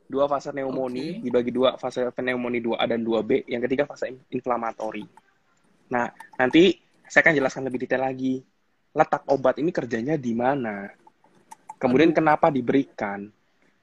[0.07, 1.19] dua fase pneumonia, okay.
[1.19, 5.03] dibagi dua fase pneumonia 2A dan 2B, yang ketiga fase inflamatori.
[5.91, 6.07] Nah,
[6.39, 8.39] nanti saya akan jelaskan lebih detail lagi.
[8.95, 10.87] Letak obat ini kerjanya di mana?
[11.75, 12.23] Kemudian Aduh.
[12.23, 13.27] kenapa diberikan?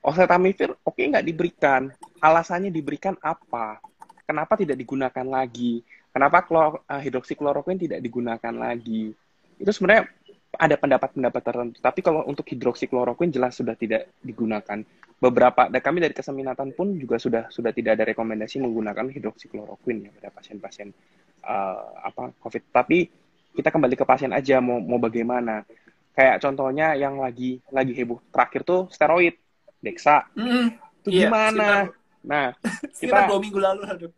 [0.05, 1.93] Oseltamivir oke okay, nggak diberikan?
[2.21, 3.81] Alasannya diberikan apa?
[4.25, 5.85] Kenapa tidak digunakan lagi?
[6.15, 9.11] Kenapa klor, uh, hidroksikloroquine tidak digunakan lagi?
[9.59, 10.07] Itu sebenarnya
[10.55, 11.77] ada pendapat-pendapat tertentu.
[11.83, 14.79] Tapi kalau untuk hidroksikloroquine jelas sudah tidak digunakan.
[15.19, 20.11] Beberapa, dan kami dari keseminatan pun juga sudah sudah tidak ada rekomendasi menggunakan hidroksikloroquine ya
[20.15, 20.95] pada pasien-pasien
[21.43, 22.63] uh, apa COVID.
[22.71, 23.11] Tapi
[23.55, 25.67] kita kembali ke pasien aja mau mau bagaimana.
[26.15, 29.35] Kayak contohnya yang lagi lagi heboh terakhir tuh steroid,
[29.83, 30.31] Dexa.
[30.39, 30.65] Mm -hmm.
[31.03, 31.67] Itu iya, gimana?
[31.91, 32.47] Sekitar, nah,
[33.03, 34.13] kita dua minggu lalu aduh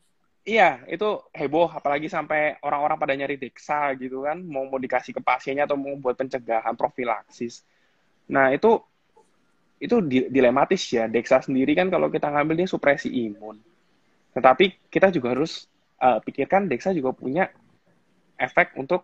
[0.47, 5.19] Iya, itu heboh, apalagi sampai orang-orang pada nyari deksa gitu kan, mau mau dikasih ke
[5.19, 7.67] pasiennya atau mau buat pencegahan profilaksis.
[8.31, 8.79] Nah itu
[9.83, 11.11] itu dilematis ya.
[11.11, 13.59] Deksa sendiri kan kalau kita ngambil dia supresi imun.
[14.39, 15.67] Tetapi kita juga harus
[15.99, 17.51] uh, pikirkan deksa juga punya
[18.39, 19.03] efek untuk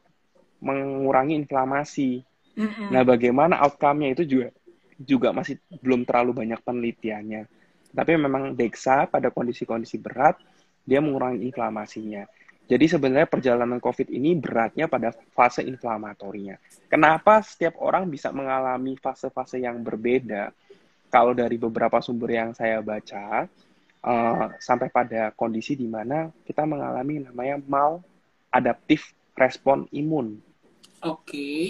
[0.62, 2.22] mengurangi inflamasi.
[2.55, 2.87] Mm -hmm.
[2.94, 4.48] Nah bagaimana outcome-nya itu juga
[4.94, 7.42] juga masih belum terlalu banyak penelitiannya.
[7.90, 10.38] Tapi memang deksa pada kondisi-kondisi berat
[10.83, 12.27] dia mengurangi inflamasinya.
[12.66, 16.57] Jadi sebenarnya perjalanan COVID ini beratnya pada fase inflamatorinya.
[16.88, 20.55] Kenapa setiap orang bisa mengalami fase-fase yang berbeda?
[21.12, 23.45] Kalau dari beberapa sumber yang saya baca,
[24.01, 30.38] uh, sampai pada kondisi di mana kita mengalami namanya maladaptif respon imun.
[31.05, 31.29] Oke.
[31.29, 31.62] Okay.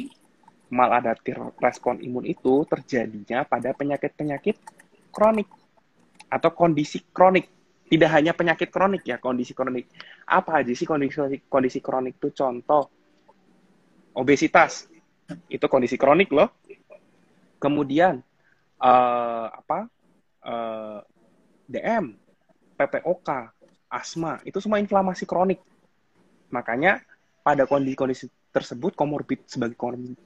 [0.72, 4.56] Maladaptif respon imun itu terjadinya pada penyakit-penyakit
[5.12, 5.50] kronik
[6.32, 7.44] atau kondisi kronik
[7.92, 9.84] tidak hanya penyakit kronik ya, kondisi kronik.
[10.24, 12.32] Apa aja sih kondisi kondisi kronik itu?
[12.32, 12.88] Contoh
[14.16, 14.88] obesitas.
[15.52, 16.48] Itu kondisi kronik loh.
[17.60, 18.24] Kemudian
[18.80, 19.92] uh, apa?
[20.42, 21.00] Uh, eh,
[21.70, 22.16] DM,
[22.74, 23.28] PPOK,
[23.92, 25.60] asma, itu semua inflamasi kronik.
[26.48, 27.04] Makanya
[27.44, 29.76] pada kondisi-kondisi tersebut komorbid sebagai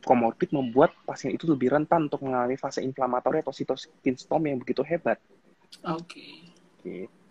[0.07, 4.87] komorbid membuat pasien itu lebih rentan untuk mengalami fase inflamatori atau sitokin storm yang begitu
[4.87, 5.19] hebat.
[5.83, 6.15] Oke.
[6.81, 7.05] Okay.
[7.11, 7.26] Gitu.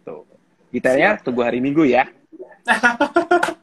[0.75, 2.09] Detailnya tunggu hari Minggu ya.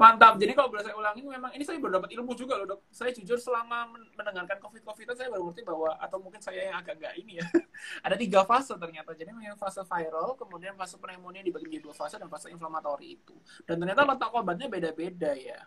[0.00, 0.40] Mantap.
[0.40, 2.80] Jadi kalau boleh saya ulangi, memang ini saya baru dapat ilmu juga loh dok.
[2.88, 6.96] Saya jujur selama mendengarkan covid covid saya baru ngerti bahwa atau mungkin saya yang agak
[6.96, 7.46] nggak ini ya.
[8.08, 9.12] Ada tiga fase ternyata.
[9.12, 13.36] Jadi memang fase viral, kemudian fase pneumonia dibagi menjadi dua fase dan fase inflamatori itu.
[13.68, 15.60] Dan ternyata letak obatnya beda-beda ya.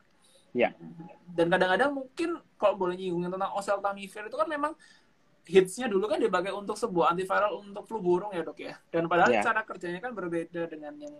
[0.53, 0.69] Ya.
[1.33, 4.73] Dan kadang-kadang mungkin kalau boleh nyinggung tentang oseltamivir itu kan memang
[5.43, 9.31] hitsnya dulu kan dipakai untuk sebuah antiviral untuk flu burung ya dok ya dan padahal
[9.35, 9.43] yeah.
[9.43, 11.15] cara kerjanya kan berbeda dengan yang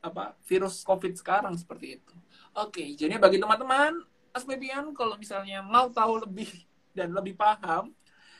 [0.00, 2.14] apa virus covid sekarang seperti itu
[2.56, 4.00] oke jadi bagi teman-teman
[4.32, 6.48] Aslepian kalau misalnya mau tahu lebih
[6.96, 7.92] dan lebih paham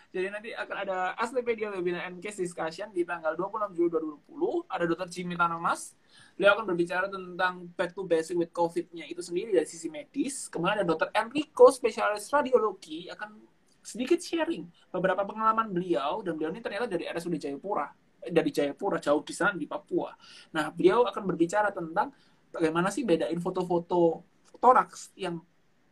[0.09, 3.88] jadi nanti akan ada Aslepedia Webinar and Case Discussion di tanggal 26 Juli
[4.33, 5.09] 2020 ada Dr.
[5.12, 5.93] Jimmy Tanamas
[6.41, 10.81] beliau akan berbicara tentang back to basic with COVID-nya itu sendiri dari sisi medis kemudian
[10.81, 11.12] ada Dr.
[11.12, 13.58] Enrico spesialis radiologi akan
[13.88, 17.88] sedikit sharing beberapa pengalaman beliau dan beliau ini ternyata dari RSUD Jayapura
[18.20, 20.12] eh, dari Jayapura jauh di sana di Papua.
[20.53, 22.12] Nah beliau akan berbicara tentang
[22.53, 24.24] bagaimana sih bedain foto-foto
[24.61, 25.40] toraks yang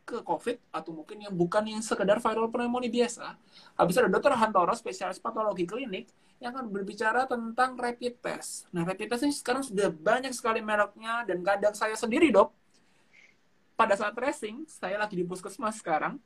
[0.07, 3.35] ke COVID atau mungkin yang bukan yang sekedar viral pneumonia biasa.
[3.75, 4.39] Habis ada Dr.
[4.39, 6.07] Hantoro, spesialis patologi klinik,
[6.39, 8.71] yang akan berbicara tentang rapid test.
[8.71, 12.55] Nah, rapid test ini sekarang sudah banyak sekali mereknya, dan kadang saya sendiri, dok,
[13.75, 16.23] pada saat tracing, saya lagi di puskesmas sekarang,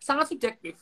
[0.00, 0.80] sangat subjektif.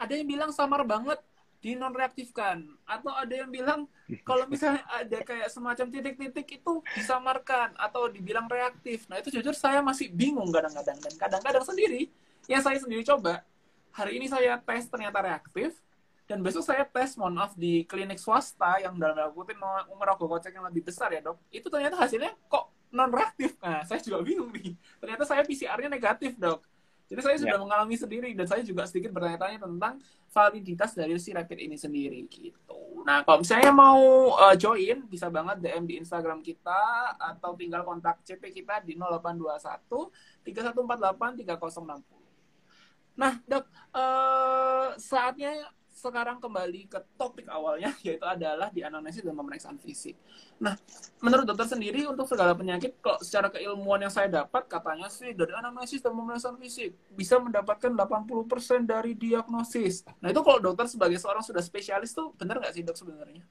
[0.00, 1.20] Ada yang bilang samar banget
[1.60, 3.84] di non reaktifkan atau ada yang bilang
[4.24, 9.04] kalau misalnya ada kayak semacam titik-titik itu disamarkan atau dibilang reaktif.
[9.12, 10.96] Nah, itu jujur saya masih bingung kadang-kadang.
[11.04, 12.08] Dan kadang-kadang sendiri
[12.48, 13.44] yang saya sendiri coba
[13.92, 15.76] hari ini saya tes ternyata reaktif
[16.24, 19.58] dan besok saya tes mohon maaf di klinik swasta yang dalam kutip
[19.98, 21.36] merogoh kocek yang lebih besar ya dok.
[21.52, 24.72] Itu ternyata hasilnya kok non reaktif nah saya juga bingung nih.
[24.96, 26.69] Ternyata saya PCR-nya negatif dok
[27.10, 27.62] jadi saya sudah yeah.
[27.66, 29.98] mengalami sendiri dan saya juga sedikit bertanya-tanya tentang
[30.30, 33.02] validitas dari si rapid ini sendiri gitu.
[33.02, 38.22] Nah, kalau misalnya mau uh, join bisa banget DM di Instagram kita atau tinggal kontak
[38.22, 43.18] CP kita di 0821 3148 3060.
[43.18, 45.66] Nah, Dok, uh, saatnya
[46.00, 50.16] sekarang kembali ke topik awalnya, yaitu adalah di anamnesis dan pemeriksaan fisik.
[50.56, 50.72] Nah,
[51.20, 55.52] menurut dokter sendiri, untuk segala penyakit, kalau secara keilmuan yang saya dapat, katanya sih dari
[55.52, 60.08] anamnesis dan pemeriksaan fisik bisa mendapatkan 80% dari diagnosis.
[60.24, 63.44] Nah, itu kalau dokter sebagai seorang sudah spesialis tuh, benar nggak sih dok sebenarnya?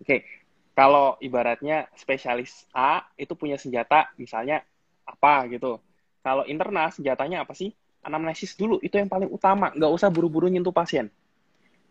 [0.00, 0.24] Oke,
[0.72, 4.64] kalau ibaratnya spesialis A itu punya senjata, misalnya
[5.04, 5.76] apa gitu.
[6.24, 7.76] Kalau internal senjatanya apa sih?
[8.00, 9.68] Anamnesis dulu, itu yang paling utama.
[9.76, 11.12] Nggak usah buru-buru nyentuh pasien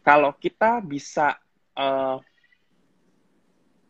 [0.04, 1.36] kalau kita bisa
[1.76, 2.18] uh,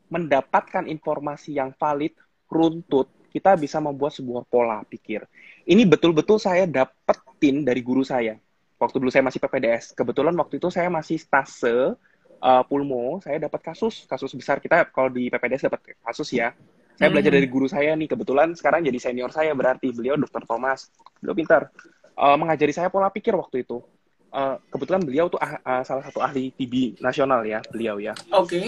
[0.10, 2.17] mendapatkan informasi yang valid,
[2.50, 5.22] runtut, kita bisa membuat sebuah pola pikir.
[5.69, 8.36] Ini betul-betul saya dapetin dari guru saya.
[8.82, 9.93] Waktu dulu saya masih PPDS.
[9.93, 11.93] Kebetulan waktu itu saya masih stase
[12.41, 14.58] uh, pulmo, saya dapat kasus, kasus besar.
[14.58, 16.58] Kita kalau di PPDS dapat kasus ya.
[16.98, 17.39] Saya belajar hmm.
[17.39, 19.93] dari guru saya nih, kebetulan sekarang jadi senior saya berarti.
[19.93, 20.43] Beliau Dr.
[20.43, 20.89] Thomas.
[21.22, 21.62] Beliau pintar.
[22.19, 23.80] Uh, mengajari saya pola pikir waktu itu
[24.34, 28.13] uh, kebetulan beliau tuh uh, uh, salah satu ahli TB nasional ya, beliau ya.
[28.34, 28.48] Oke.
[28.50, 28.65] Okay.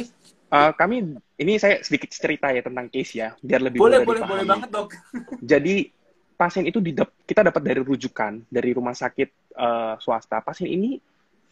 [0.51, 4.45] Uh, kami ini saya sedikit cerita ya tentang case ya, biar lebih boleh boleh boleh
[4.45, 4.91] banget dok.
[5.51, 5.87] Jadi
[6.35, 10.43] pasien itu didap, kita dapat dari rujukan dari rumah sakit uh, swasta.
[10.43, 10.99] Pasien ini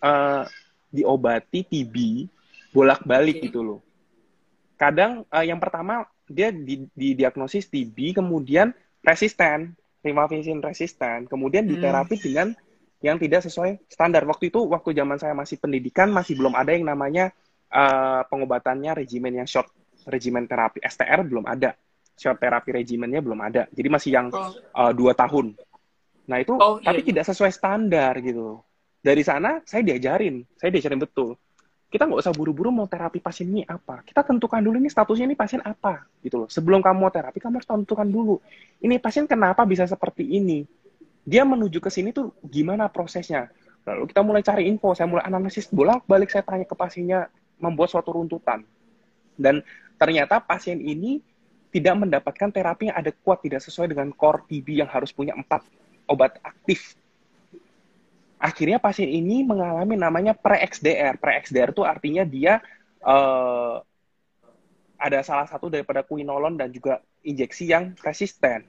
[0.04, 0.43] uh,
[0.91, 1.95] diobati TB
[2.76, 3.45] bolak-balik okay.
[3.48, 3.80] gitu loh.
[4.76, 9.74] Kadang uh, yang pertama dia di, didiagnosis TB, kemudian resisten,
[10.06, 12.24] rifampicin resisten, kemudian diterapi hmm.
[12.24, 12.48] dengan
[13.00, 14.28] yang tidak sesuai standar.
[14.28, 17.32] Waktu itu, waktu zaman saya masih pendidikan, masih belum ada yang namanya
[17.72, 19.72] uh, pengobatannya regimen yang short
[20.08, 21.76] regimen terapi STR belum ada,
[22.20, 23.68] short terapi regimennya belum ada.
[23.72, 25.56] Jadi masih yang uh, dua tahun.
[26.30, 28.60] Nah itu, oh, iya, tapi tidak sesuai standar gitu.
[29.00, 31.40] Dari sana saya diajarin, saya diajarin betul.
[31.90, 34.06] Kita nggak usah buru-buru mau terapi pasien ini apa.
[34.06, 36.50] Kita tentukan dulu ini statusnya ini pasien apa gitu loh.
[36.52, 38.38] Sebelum kamu mau terapi, kamu harus tentukan dulu.
[38.78, 40.62] Ini pasien kenapa bisa seperti ini
[41.27, 43.51] dia menuju ke sini tuh gimana prosesnya.
[43.88, 48.13] Lalu kita mulai cari info, saya mulai analisis bolak-balik saya tanya ke pasiennya membuat suatu
[48.15, 48.63] runtutan.
[49.39, 49.63] Dan
[49.95, 51.23] ternyata pasien ini
[51.69, 55.63] tidak mendapatkan terapi yang ada kuat, tidak sesuai dengan core TB yang harus punya empat
[56.10, 56.97] obat aktif.
[58.39, 61.19] Akhirnya pasien ini mengalami namanya pre-XDR.
[61.19, 62.63] Pre-XDR itu artinya dia
[63.03, 63.84] uh,
[64.99, 68.65] ada salah satu daripada quinolon dan juga injeksi yang resisten.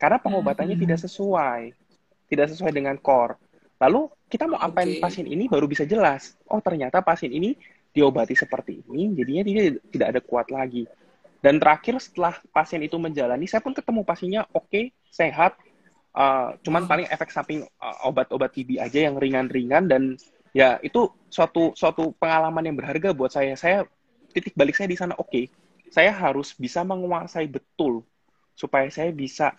[0.00, 0.84] Karena pengobatannya hmm.
[0.88, 1.60] tidak sesuai
[2.30, 3.34] tidak sesuai dengan core.
[3.82, 5.02] Lalu kita mau apain okay.
[5.02, 6.38] pasien ini baru bisa jelas.
[6.46, 7.58] Oh ternyata pasien ini
[7.90, 10.86] diobati seperti ini, jadinya dia tidak ada kuat lagi.
[11.42, 15.58] Dan terakhir setelah pasien itu menjalani, saya pun ketemu pasiennya oke, okay, sehat,
[16.14, 20.02] uh, cuman paling efek samping uh, obat-obat TB aja yang ringan-ringan dan
[20.54, 23.56] ya itu suatu suatu pengalaman yang berharga buat saya.
[23.58, 23.88] Saya
[24.30, 25.44] titik balik saya di sana oke, okay,
[25.90, 28.06] saya harus bisa menguasai betul
[28.54, 29.56] supaya saya bisa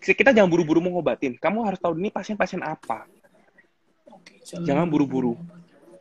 [0.00, 1.36] kita jangan buru-buru mengobatin.
[1.36, 3.04] Kamu harus tahu ini pasien-pasien apa.
[4.42, 5.36] jangan buru-buru.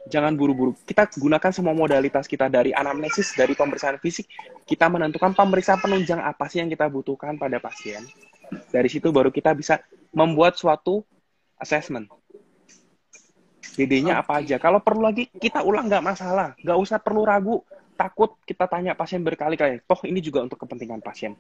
[0.10, 0.74] Jangan buru-buru.
[0.82, 4.28] Kita gunakan semua modalitas kita dari anamnesis, dari pemeriksaan fisik.
[4.66, 8.04] Kita menentukan pemeriksaan penunjang apa sih yang kita butuhkan pada pasien.
[8.68, 9.80] Dari situ baru kita bisa
[10.12, 11.06] membuat suatu
[11.56, 12.10] assessment.
[13.72, 14.60] DD-nya apa aja.
[14.60, 16.52] Kalau perlu lagi, kita ulang nggak masalah.
[16.60, 17.64] Nggak usah perlu ragu.
[17.96, 19.80] Takut kita tanya pasien berkali-kali.
[19.86, 21.38] Toh ini juga untuk kepentingan pasien.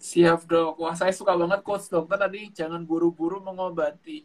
[0.00, 0.80] Siap dok.
[0.80, 4.24] Wah saya suka banget coach dokter tadi jangan buru-buru mengobati.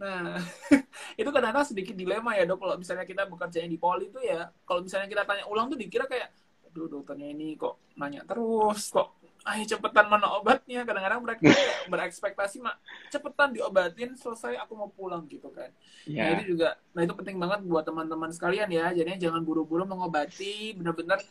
[0.00, 0.40] Nah,
[1.20, 2.58] itu kadang-kadang sedikit dilema ya dok.
[2.58, 6.10] Kalau misalnya kita bekerja di poli itu ya, kalau misalnya kita tanya ulang tuh dikira
[6.10, 6.34] kayak,
[6.66, 9.14] aduh dokternya ini kok nanya terus, kok
[9.46, 10.82] ayo cepetan mana obatnya.
[10.82, 11.42] Kadang-kadang mereka
[11.86, 12.82] berekspektasi mak
[13.14, 15.70] cepetan diobatin selesai aku mau pulang gitu kan.
[16.02, 16.26] Yeah.
[16.26, 18.90] Nah itu juga, nah itu penting banget buat teman-teman sekalian ya.
[18.90, 21.22] Jadinya jangan buru-buru mengobati, benar-benar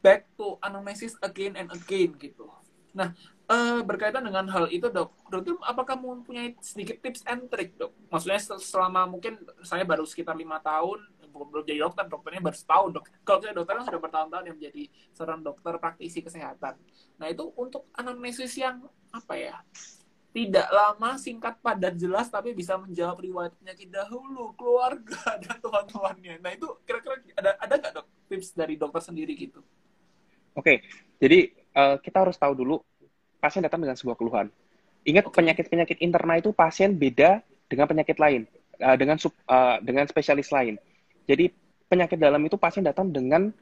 [0.00, 2.48] back to anamnesis again and again gitu.
[2.94, 3.10] Nah,
[3.50, 7.90] uh, berkaitan dengan hal itu, dok, dokter, apakah mempunyai sedikit tips and trick, dok?
[8.08, 11.02] Maksudnya selama mungkin saya baru sekitar lima tahun,
[11.34, 13.04] belum jadi dokter, dokternya baru setahun, dok.
[13.26, 16.78] Kalau saya dokter kan sudah bertahun-tahun yang menjadi seorang dokter praktisi kesehatan.
[17.18, 19.58] Nah, itu untuk anamnesis yang apa ya?
[20.34, 26.42] Tidak lama, singkat, padat, jelas, tapi bisa menjawab riwayat penyakit dahulu, keluarga, dan teman-temannya.
[26.42, 29.62] Nah, itu kira-kira ada ada nggak, dok, tips dari dokter sendiri gitu?
[30.54, 30.86] Oke,
[31.18, 32.80] jadi uh, kita harus tahu dulu
[33.42, 34.48] pasien datang dengan sebuah keluhan.
[35.04, 38.48] Ingat penyakit-penyakit internal itu pasien beda dengan penyakit lain,
[38.80, 40.80] uh, dengan sub, uh, dengan spesialis lain.
[41.28, 41.52] Jadi
[41.90, 43.52] penyakit dalam itu pasien datang dengan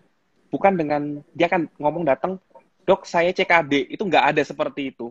[0.52, 1.02] bukan dengan
[1.34, 2.38] dia kan ngomong datang,
[2.86, 5.10] dok saya CKD itu nggak ada seperti itu.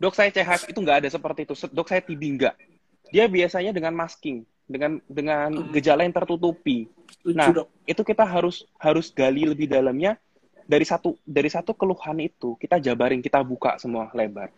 [0.00, 1.54] dok saya CH itu nggak ada seperti itu.
[1.74, 2.54] Dok saya TB nggak.
[3.10, 5.74] Dia biasanya dengan masking, dengan dengan hmm.
[5.74, 6.86] gejala yang tertutupi.
[7.26, 7.50] Nah,
[7.84, 10.16] itu kita harus harus gali lebih dalamnya
[10.70, 14.54] dari satu dari satu keluhan itu kita jabarin kita buka semua lebar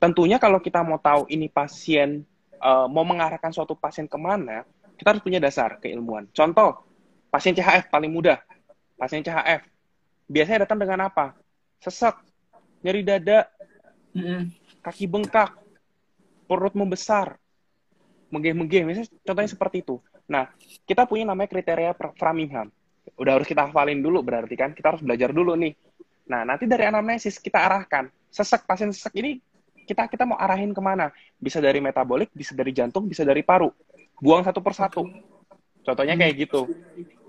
[0.00, 2.24] tentunya kalau kita mau tahu ini pasien
[2.60, 4.62] uh, mau mengarahkan suatu pasien ke mana,
[5.00, 6.28] kita harus punya dasar keilmuan.
[6.30, 6.84] Contoh,
[7.32, 8.38] pasien CHF paling mudah.
[9.00, 9.64] Pasien CHF
[10.28, 11.32] biasanya datang dengan apa?
[11.80, 12.20] Sesak,
[12.84, 13.48] nyeri dada,
[14.84, 15.56] kaki bengkak,
[16.44, 17.40] perut membesar,
[18.28, 18.84] menggeh-menggeh.
[18.84, 19.96] Misalnya contohnya seperti itu.
[20.28, 20.52] Nah,
[20.84, 22.68] kita punya namanya kriteria Framingham.
[23.20, 24.72] Udah harus kita hafalin dulu berarti kan.
[24.72, 25.76] Kita harus belajar dulu nih.
[26.32, 28.08] Nah, nanti dari anamnesis kita arahkan.
[28.32, 29.36] Sesek, pasien sesek ini
[29.84, 31.12] kita kita mau arahin ke mana?
[31.36, 33.68] Bisa dari metabolik, bisa dari jantung, bisa dari paru
[34.20, 35.02] buang satu persatu.
[35.80, 36.68] Contohnya kayak gitu.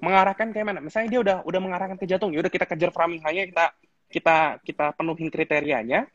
[0.03, 0.79] Mengarahkan kayak mana?
[0.83, 3.65] Misalnya dia udah udah mengarahkan ke jantung, ya udah kita kejar framing hanya kita
[4.11, 6.05] kita kita penuhin kriterianya,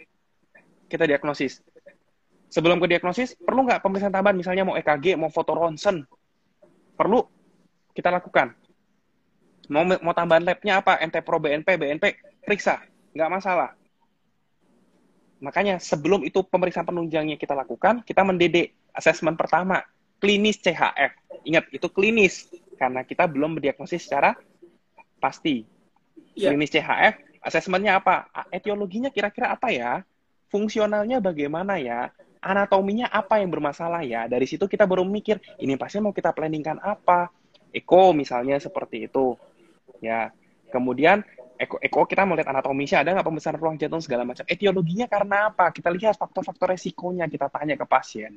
[0.87, 1.65] kita diagnosis.
[2.53, 4.37] Sebelum ke diagnosis, perlu nggak pemeriksaan tambahan?
[4.37, 6.05] Misalnya mau EKG, mau foto ronsen,
[6.95, 7.25] perlu
[7.97, 8.55] kita lakukan.
[9.67, 10.99] Mau mau tambahan labnya apa?
[11.03, 12.05] NT Pro, BNP, BNP,
[12.47, 12.83] periksa,
[13.15, 13.71] nggak masalah.
[15.43, 19.85] Makanya sebelum itu pemeriksaan penunjangnya kita lakukan, kita mendedek asesmen pertama
[20.23, 21.13] klinis CHF.
[21.45, 22.49] Ingat, itu klinis
[22.81, 24.33] karena kita belum mendiagnosis secara
[25.21, 25.69] pasti.
[26.37, 26.53] Yeah.
[26.53, 27.15] Klinis CHF,
[27.45, 28.29] asesmennya apa?
[28.49, 30.05] Etiologinya kira-kira apa ya?
[30.49, 32.09] Fungsionalnya bagaimana ya?
[32.41, 34.31] Anatominya apa yang bermasalah ya?
[34.31, 37.29] Dari situ kita baru mikir, ini pasien mau kita planningkan apa?
[37.75, 39.37] Eko misalnya seperti itu.
[40.03, 40.33] Ya.
[40.69, 41.23] Kemudian
[41.57, 44.45] eko, eko kita mau lihat anatomisnya ada nggak pembesaran ruang jantung segala macam.
[44.45, 45.73] Etiologinya karena apa?
[45.73, 48.37] Kita lihat faktor-faktor resikonya, kita tanya ke pasien.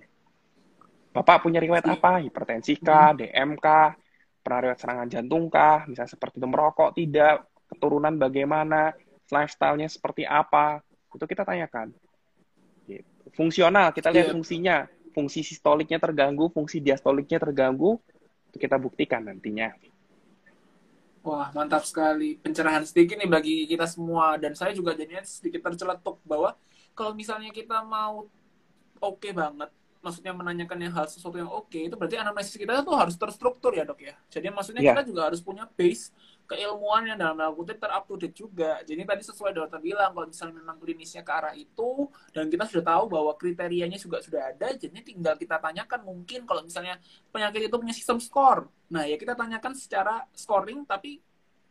[1.09, 2.21] Bapak punya riwayat apa?
[2.21, 3.19] Hipertensi kah, hmm.
[3.19, 3.97] DM kah,
[4.39, 8.93] pernah riwayat serangan jantung kah, misalnya seperti itu merokok tidak, keturunan bagaimana,
[9.29, 10.81] lifestyle-nya seperti apa,
[11.13, 11.93] itu kita tanyakan.
[12.85, 13.05] Gitu.
[13.33, 14.35] Fungsional, kita lihat yeah.
[14.37, 14.77] fungsinya,
[15.13, 17.97] fungsi sistoliknya terganggu, fungsi diastoliknya terganggu,
[18.49, 19.73] itu kita buktikan nantinya.
[21.19, 22.39] Wah, mantap sekali.
[22.39, 24.39] Pencerahan sedikit nih bagi kita semua.
[24.39, 26.55] Dan saya juga jadinya sedikit terceletuk bahwa
[26.95, 28.27] kalau misalnya kita mau
[28.99, 32.79] oke okay banget, maksudnya menanyakan yang hal sesuatu yang oke okay, itu berarti anamnesis kita
[32.87, 34.95] tuh harus terstruktur ya dok ya jadi maksudnya yeah.
[34.95, 36.15] kita juga harus punya base
[36.49, 38.81] keilmuan yang dalam tanda kutip terup to date juga.
[38.81, 42.83] Jadi tadi sesuai dokter bilang kalau misalnya memang klinisnya ke arah itu dan kita sudah
[42.97, 46.97] tahu bahwa kriterianya juga sudah ada jadi tinggal kita tanyakan mungkin kalau misalnya
[47.29, 48.65] penyakit itu punya sistem skor.
[48.89, 51.21] Nah ya kita tanyakan secara scoring tapi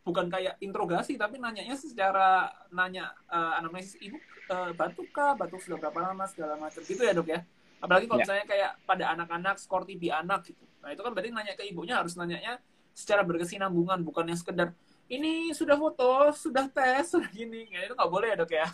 [0.07, 4.15] bukan kayak interogasi tapi nanyanya secara nanya uh, anamnesis ibu
[4.47, 5.35] uh, batuk kah?
[5.35, 6.23] Batuk sudah berapa lama?
[6.23, 6.79] segala macam.
[6.87, 7.43] Gitu ya dok ya.
[7.83, 8.31] Apalagi kalau yeah.
[8.31, 10.63] misalnya kayak pada anak-anak skor TB anak gitu.
[10.79, 12.63] Nah itu kan berarti nanya ke ibunya harus nanyanya
[12.99, 14.75] secara berkesinambungan bukan yang sekedar
[15.07, 17.71] ini sudah foto sudah tes sudah gini.
[17.71, 18.67] Ya, itu nggak boleh ya dok ya?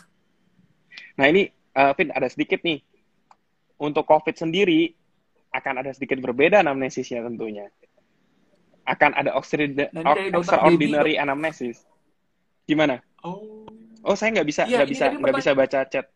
[1.14, 1.48] Nah ini
[1.78, 2.82] uh, Vin ada sedikit nih.
[3.76, 4.96] Untuk COVID sendiri
[5.52, 7.68] akan ada sedikit berbeda anamnesisnya tentunya.
[8.88, 11.84] Akan ada extraordinary anamnesis.
[12.64, 13.04] Gimana?
[13.20, 13.68] Oh.
[14.06, 16.06] Oh saya nggak bisa iya, nggak ya, bisa nggak bisa baca chat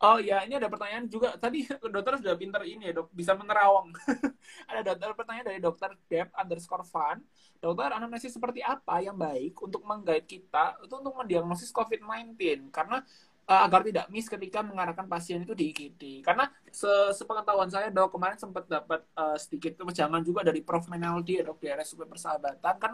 [0.00, 1.36] Oh ya, ini ada pertanyaan juga.
[1.36, 3.92] Tadi dokter sudah pinter ini ya dok, bisa menerawang.
[4.70, 7.20] ada dokter pertanyaan dari dokter Deb underscore Fan.
[7.60, 12.72] Dokter, anamnesis seperti apa yang baik untuk menggait kita itu untuk mendiagnosis COVID-19?
[12.72, 13.04] Karena
[13.50, 16.02] uh, agar tidak miss ketika mengarahkan pasien itu di IGD.
[16.22, 21.42] Karena se sepengetahuan saya dok kemarin sempat dapat uh, sedikit kepanjangan juga dari Prof Menaldi
[21.42, 22.92] ya dok di RSUP Persahabatan kan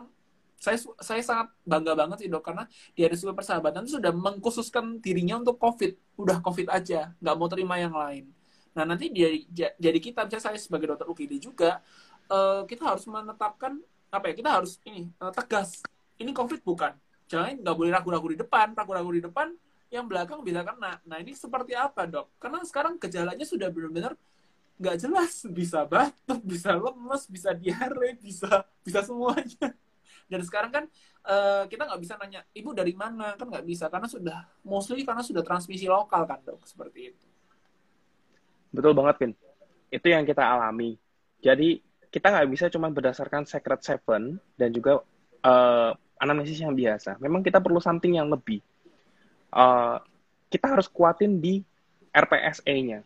[0.57, 2.65] saya saya sangat bangga banget sih dok karena
[2.97, 7.77] di RSUP Persahabatan itu sudah mengkhususkan dirinya untuk COVID, udah COVID aja, nggak mau terima
[7.77, 8.25] yang lain.
[8.73, 9.45] Nah nanti jadi
[9.77, 11.81] jadi kita, misalnya saya sebagai dokter UGD juga,
[12.33, 13.79] uh, kita harus menetapkan
[14.09, 14.35] apa ya?
[14.35, 15.85] Kita harus ini uh, tegas.
[16.17, 16.93] Ini COVID bukan.
[17.29, 19.53] Jangan nggak boleh ragu-ragu di depan, ragu-ragu di depan,
[19.93, 20.99] yang belakang bisa kena.
[21.05, 22.33] Nah ini seperti apa dok?
[22.41, 24.17] Karena sekarang gejalanya sudah benar-benar
[24.77, 29.73] nggak jelas, bisa batuk, bisa lemes, bisa diare, bisa bisa semuanya
[30.27, 30.85] dan sekarang kan
[31.27, 33.35] uh, kita nggak bisa nanya ibu dari mana?
[33.39, 37.27] Kan nggak bisa karena sudah mostly karena sudah transmisi lokal kan dok seperti itu.
[38.75, 39.33] Betul banget Pin
[39.91, 40.99] itu yang kita alami.
[41.41, 41.79] Jadi
[42.11, 45.03] kita nggak bisa cuma berdasarkan secret seven dan juga
[45.47, 47.21] uh, anamnesis yang biasa.
[47.23, 48.61] Memang kita perlu something yang lebih.
[49.55, 50.03] Uh,
[50.51, 51.63] kita harus kuatin di
[52.11, 53.05] RPSE-nya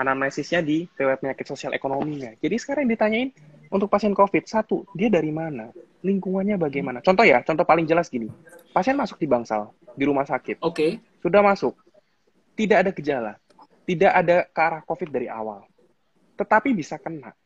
[0.00, 2.32] anamnesisnya di riwayat penyakit sosial ekonominya.
[2.40, 3.36] Jadi sekarang ditanyain
[3.68, 5.68] untuk pasien COVID, satu, dia dari mana?
[6.00, 6.98] Lingkungannya bagaimana?
[7.04, 8.32] Contoh ya, contoh paling jelas gini.
[8.72, 10.64] Pasien masuk di bangsal, di rumah sakit.
[10.64, 10.74] Oke.
[10.74, 10.90] Okay.
[11.20, 11.76] Sudah masuk.
[12.56, 13.36] Tidak ada gejala.
[13.84, 15.64] Tidak ada ke arah COVID dari awal.
[16.40, 17.36] Tetapi bisa kena.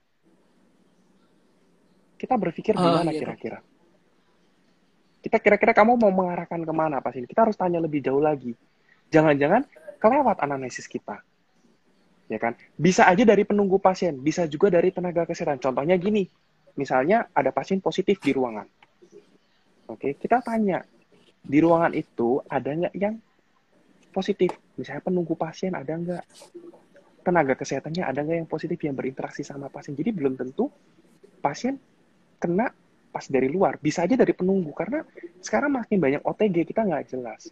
[2.15, 3.21] Kita berpikir oh, gimana iya.
[3.27, 3.59] kira-kira?
[5.19, 7.27] Kita kira-kira kamu mau mengarahkan ke mana pasien?
[7.27, 8.55] Kita harus tanya lebih jauh lagi.
[9.11, 9.67] Jangan-jangan
[9.99, 11.25] kelewat anamnesis kita
[12.29, 12.57] ya kan?
[12.77, 15.61] Bisa aja dari penunggu pasien, bisa juga dari tenaga kesehatan.
[15.61, 16.29] Contohnya gini,
[16.75, 18.67] misalnya ada pasien positif di ruangan.
[19.91, 20.81] Oke, kita tanya,
[21.45, 23.21] di ruangan itu ada nggak yang
[24.11, 24.55] positif?
[24.81, 26.25] Misalnya penunggu pasien ada nggak?
[27.25, 29.97] tenaga kesehatannya ada nggak yang positif yang berinteraksi sama pasien.
[29.97, 30.69] Jadi belum tentu
[31.41, 31.81] pasien
[32.37, 32.69] kena
[33.09, 33.81] pas dari luar.
[33.81, 35.01] Bisa aja dari penunggu karena
[35.41, 37.49] sekarang makin banyak OTG kita nggak jelas.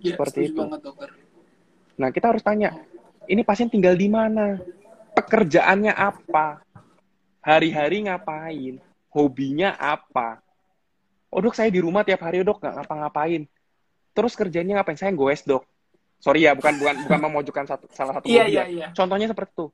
[0.00, 0.56] Ya, Seperti itu.
[0.64, 1.12] Banget, dokter.
[2.00, 2.72] Nah kita harus tanya,
[3.28, 4.56] ini pasien tinggal di mana?
[5.12, 6.64] Pekerjaannya apa?
[7.46, 8.82] Hari-hari ngapain?
[9.14, 10.42] Hobinya apa?
[11.30, 13.46] Oh dok saya di rumah tiap hari dok nggak ngapa-ngapain.
[14.10, 14.98] Terus kerjanya ngapain?
[14.98, 15.62] Saya goes dok
[16.20, 18.86] sorry ya bukan bukan bukan memojokkan satu salah satu iya, iya, iya.
[18.96, 19.66] contohnya seperti itu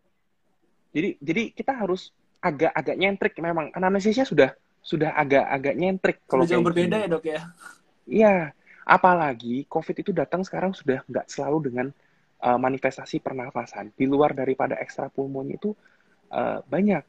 [0.93, 2.11] jadi jadi kita harus
[2.43, 4.51] agak agak nyentrik memang anamnesisnya sudah
[4.83, 7.05] sudah agak agak nyentrik kalau jauh berbeda gini.
[7.07, 7.41] ya dok ya
[8.11, 8.35] iya
[8.83, 11.87] apalagi covid itu datang sekarang sudah nggak selalu dengan
[12.43, 15.70] uh, manifestasi pernafasan di luar daripada ekstra pulmonya itu
[16.35, 17.07] uh, banyak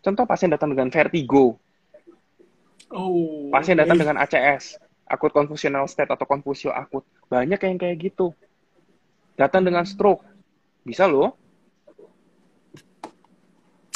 [0.00, 1.56] contoh pasien datang dengan vertigo
[2.90, 4.80] oh pasien datang dengan ACS
[5.10, 8.34] akut confusional state atau konfusio akut banyak yang kayak gitu
[9.40, 10.20] datang dengan stroke.
[10.84, 11.32] Bisa loh.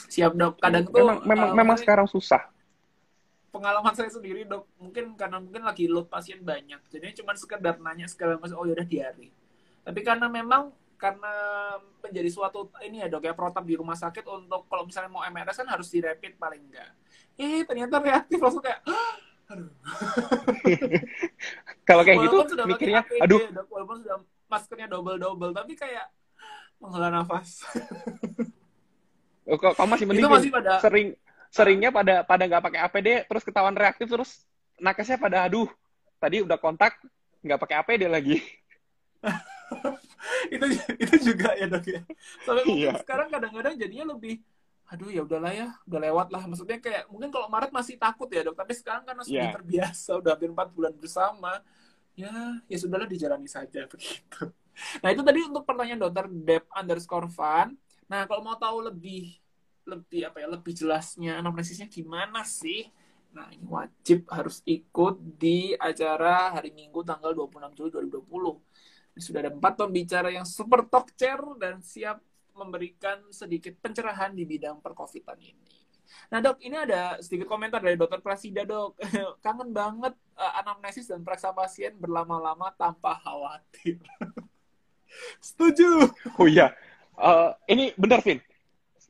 [0.09, 0.57] Siap dok.
[0.57, 2.49] Kadang tuh memang memang, uh, memang sekarang susah.
[3.53, 8.11] Pengalaman saya sendiri dok, mungkin karena mungkin lagi load pasien banyak, jadi cuma sekedar nanya
[8.11, 9.31] segala macam, oh yaudah diare.
[9.87, 11.33] Tapi karena memang karena
[12.01, 15.61] menjadi suatu ini ya dok ya protap di rumah sakit untuk kalau misalnya mau MRS
[15.65, 16.91] kan harus direpit paling enggak.
[17.39, 18.81] Eh ternyata reaktif langsung kayak
[19.45, 19.69] aduh.
[21.89, 23.41] kalau kayak gitu mikirnya APD, aduh.
[23.53, 24.17] Dok, walaupun sudah
[24.49, 26.09] maskernya double double tapi kayak
[26.79, 27.65] menghela nafas
[29.49, 30.79] oh, kok kamu masih mending masih pada...
[30.81, 31.09] sering
[31.49, 34.45] seringnya pada pada nggak pakai APD terus ketahuan reaktif terus
[34.79, 35.71] nakesnya pada aduh
[36.19, 36.99] tadi udah kontak
[37.45, 38.37] nggak pakai APD lagi
[40.55, 40.67] itu
[41.01, 42.01] itu juga ya dok ya
[42.45, 42.93] sampai iya.
[43.01, 44.41] sekarang kadang-kadang jadinya lebih
[44.85, 48.45] aduh ya udahlah ya udah lewat lah maksudnya kayak mungkin kalau Maret masih takut ya
[48.45, 49.55] dok tapi sekarang karena sudah yeah.
[49.57, 51.65] terbiasa udah hampir empat bulan bersama
[52.15, 52.31] ya
[52.71, 54.51] ya sudahlah dijalani saja begitu.
[55.03, 57.75] Nah itu tadi untuk pertanyaan dokter Dep underscore Van.
[58.11, 59.39] Nah kalau mau tahu lebih
[59.85, 62.89] lebih apa ya lebih jelasnya anamnesisnya gimana sih?
[63.35, 68.74] Nah ini wajib harus ikut di acara hari Minggu tanggal 26 Juli 2020.
[69.15, 72.19] Sudah ada empat pembicara yang super talk chair dan siap
[72.55, 75.85] memberikan sedikit pencerahan di bidang perkovitan ini.
[76.31, 78.97] Nah dok, ini ada sedikit komentar dari dokter Prasida dok.
[79.45, 83.99] Kangen banget uh, anamnesis dan periksa pasien berlama-lama tanpa khawatir.
[85.47, 86.11] Setuju.
[86.39, 86.75] Oh iya,
[87.19, 88.43] uh, ini benar Vin.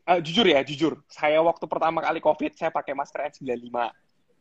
[0.04, 1.00] Uh, jujur ya, jujur.
[1.08, 3.72] Saya waktu pertama kali COVID, saya pakai masker N95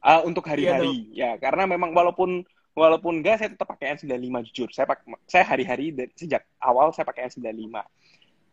[0.03, 1.07] uh, untuk hari-hari.
[1.15, 2.43] Iya, ya, karena memang walaupun
[2.73, 4.69] walaupun enggak, saya tetap pakai N95 jujur.
[4.73, 7.81] Saya pakai, saya hari-hari sejak awal saya pakai N95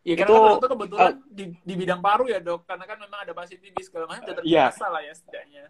[0.01, 3.21] Iya karena itu, kan kebetulan uh, di, di bidang paru ya dok, karena kan memang
[3.21, 4.73] ada pasien TB segala macam, udah iya.
[4.73, 4.95] terbiasa iya.
[4.97, 5.65] lah ya setidaknya.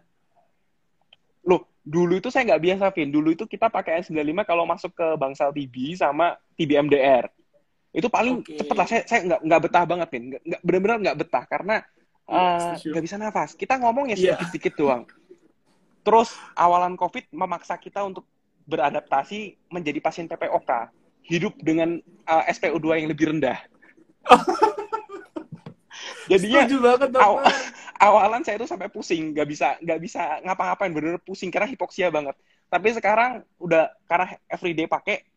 [1.43, 3.11] Loh, dulu itu saya nggak biasa, Vin.
[3.11, 7.27] Dulu itu kita pakai N95 kalau masuk ke bangsal TB sama TB MDR.
[7.91, 8.63] Itu paling okay.
[8.63, 8.87] cepet lah.
[8.87, 10.23] Saya, saya nggak, nggak betah banget, Vin.
[10.31, 11.75] Nggak, bener-bener nggak betah, karena
[12.31, 13.51] eh, nggak uh, bisa nafas.
[13.51, 14.19] Kita ngomong ya iya.
[14.39, 14.79] sedikit-sedikit yeah.
[14.79, 15.03] doang.
[16.07, 18.23] Terus awalan COVID memaksa kita untuk
[18.71, 20.87] beradaptasi menjadi pasien PPOK.
[21.27, 23.59] Hidup dengan uh, eh, SPO2 yang lebih rendah
[26.31, 27.43] Jadinya banget, aw
[28.07, 32.07] awalan saya itu sampai pusing, nggak bisa nggak bisa ngapa-ngapain, bener, bener pusing karena hipoksia
[32.09, 32.33] banget.
[32.71, 35.27] Tapi sekarang udah karena everyday pakai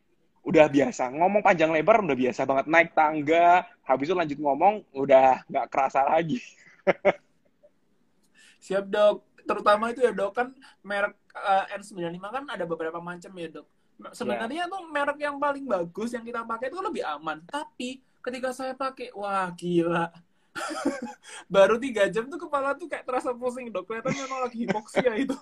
[0.44, 1.10] udah biasa.
[1.10, 2.64] Ngomong panjang lebar udah biasa banget.
[2.70, 6.38] Naik tangga, habis itu lanjut ngomong udah nggak kerasa lagi.
[8.64, 9.24] Siap dok.
[9.44, 10.48] Terutama itu ya dok kan
[10.80, 13.66] merek uh, N95 kan ada beberapa macam ya dok.
[14.10, 14.72] Sebenarnya yeah.
[14.72, 17.42] tuh merek yang paling bagus yang kita pakai itu lebih aman.
[17.46, 20.08] Tapi ketika saya pakai wah gila
[21.54, 25.36] baru tiga jam tuh kepala tuh kayak terasa pusing dok kelihatan memang lagi hipoksia itu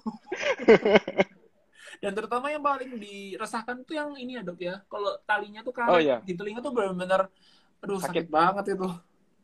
[2.02, 5.92] dan terutama yang paling diresahkan tuh yang ini ya dok ya kalau talinya tuh karet
[5.94, 6.18] oh, iya.
[6.26, 7.30] di telinga tuh benar-benar
[7.78, 8.26] aduh sakit.
[8.26, 8.88] sakit banget itu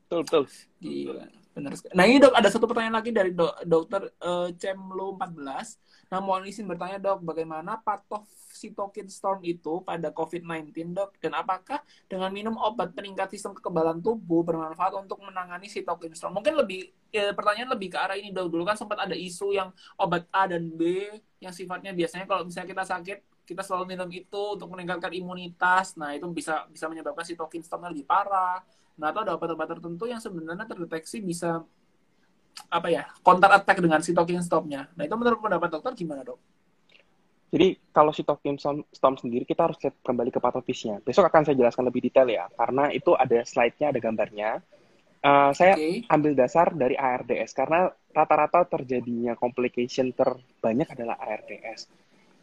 [0.09, 0.45] betul betul
[0.83, 1.25] gila
[1.55, 5.79] benar nah ini dok ada satu pertanyaan lagi dari do dokter uh, Cemlo 14
[6.09, 8.25] nah mohon izin bertanya dok bagaimana patof
[8.59, 11.15] sitokin storm itu pada COVID-19, dok?
[11.23, 11.79] Dan apakah
[12.11, 16.35] dengan minum obat peningkat sistem kekebalan tubuh bermanfaat untuk menangani sitokin storm?
[16.43, 18.51] Mungkin lebih, ya, pertanyaan lebih ke arah ini, dok.
[18.51, 21.07] Dulu kan sempat ada isu yang obat A dan B
[21.39, 25.95] yang sifatnya biasanya kalau misalnya kita sakit, kita selalu minum itu untuk meningkatkan imunitas.
[25.95, 28.61] Nah, itu bisa bisa menyebabkan sitokin stormnya lebih parah.
[28.99, 31.63] Nah, atau ada obat-obat tertentu yang sebenarnya terdeteksi bisa
[32.67, 34.91] apa ya counter attack dengan sitokin stormnya.
[34.99, 36.39] Nah itu menurut pendapat dokter gimana dok?
[37.49, 38.61] Jadi kalau sitokin
[38.93, 41.01] storm sendiri kita harus lihat kembali ke patofisnya.
[41.01, 44.51] Besok akan saya jelaskan lebih detail ya, karena itu ada slide-nya, ada gambarnya.
[45.19, 46.07] Uh, saya okay.
[46.13, 51.91] ambil dasar dari ARDS karena rata-rata terjadinya complication terbanyak adalah ARDS.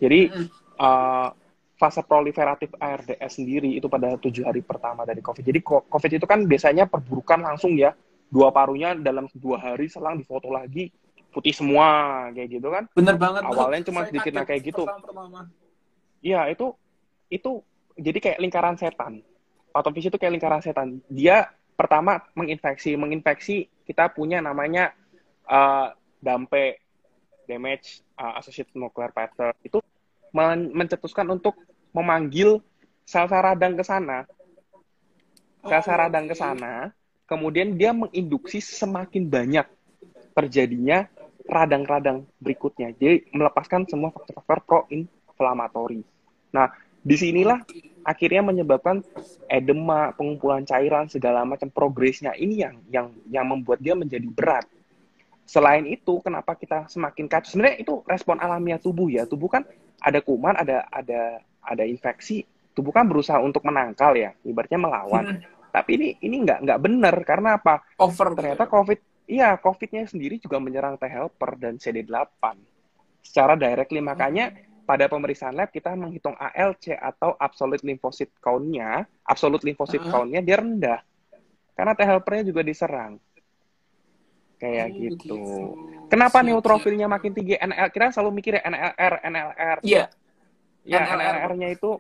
[0.02, 1.30] Jadi mm uh,
[1.76, 5.44] fase proliferatif ARDS sendiri itu pada tujuh hari pertama dari COVID.
[5.44, 7.92] Jadi COVID itu kan biasanya perburukan langsung ya,
[8.30, 10.90] dua parunya dalam dua hari selang difoto lagi
[11.36, 11.88] putih semua
[12.32, 12.84] kayak gitu kan.
[12.96, 13.44] Bener banget.
[13.44, 14.84] Awalnya cuma sedikit nah kayak gitu.
[16.24, 16.72] Iya itu
[17.28, 17.60] itu
[18.00, 19.20] jadi kayak lingkaran setan.
[19.76, 21.04] Patofis itu kayak lingkaran setan.
[21.12, 24.96] Dia pertama menginfeksi, menginfeksi kita punya namanya
[25.52, 25.92] uh,
[26.24, 26.80] dampe
[27.46, 29.84] damage uh, associated nuclear pattern itu
[30.32, 31.60] men mencetuskan untuk
[31.92, 32.64] memanggil
[33.04, 34.24] sel-sel radang ke sana.
[35.64, 36.92] Sel-sel radang ke sana,
[37.26, 39.68] kemudian dia menginduksi semakin banyak
[40.34, 41.10] terjadinya
[41.46, 42.94] radang-radang berikutnya.
[42.98, 46.02] Jadi melepaskan semua faktor-faktor pro-inflamatori.
[46.54, 46.74] Nah,
[47.06, 47.62] di sinilah
[48.02, 49.06] akhirnya menyebabkan
[49.46, 54.66] edema, pengumpulan cairan segala macam progresnya ini yang yang yang membuat dia menjadi berat.
[55.46, 57.54] Selain itu, kenapa kita semakin kacau?
[57.54, 59.30] Sebenarnya itu respon alamiah tubuh ya.
[59.30, 59.62] Tubuh kan
[60.02, 62.42] ada kuman, ada ada ada infeksi.
[62.74, 65.38] Tubuh kan berusaha untuk menangkal ya, ibaratnya melawan.
[65.38, 65.55] Hmm.
[65.76, 67.84] Tapi ini ini nggak nggak benar karena apa?
[68.00, 68.32] Over.
[68.32, 72.54] Ternyata COVID Iya, COVID-nya sendiri juga menyerang T helper dan CD8
[73.26, 73.98] secara directly.
[73.98, 74.54] Makanya
[74.86, 80.14] pada pemeriksaan lab kita menghitung ALC atau absolute lymphocyte count-nya, absolute lymphocyte uh -huh.
[80.14, 81.00] count-nya dia rendah.
[81.74, 83.18] Karena T helpernya juga diserang.
[84.62, 85.18] Kayak oh, gitu.
[85.18, 85.40] gitu.
[86.08, 87.58] Kenapa neutrofilnya makin tinggi?
[87.58, 89.78] NL kita selalu mikir ya NLR, NLR.
[89.82, 90.06] Iya.
[90.86, 91.02] Yeah.
[91.02, 91.98] Ya, NLR-nya itu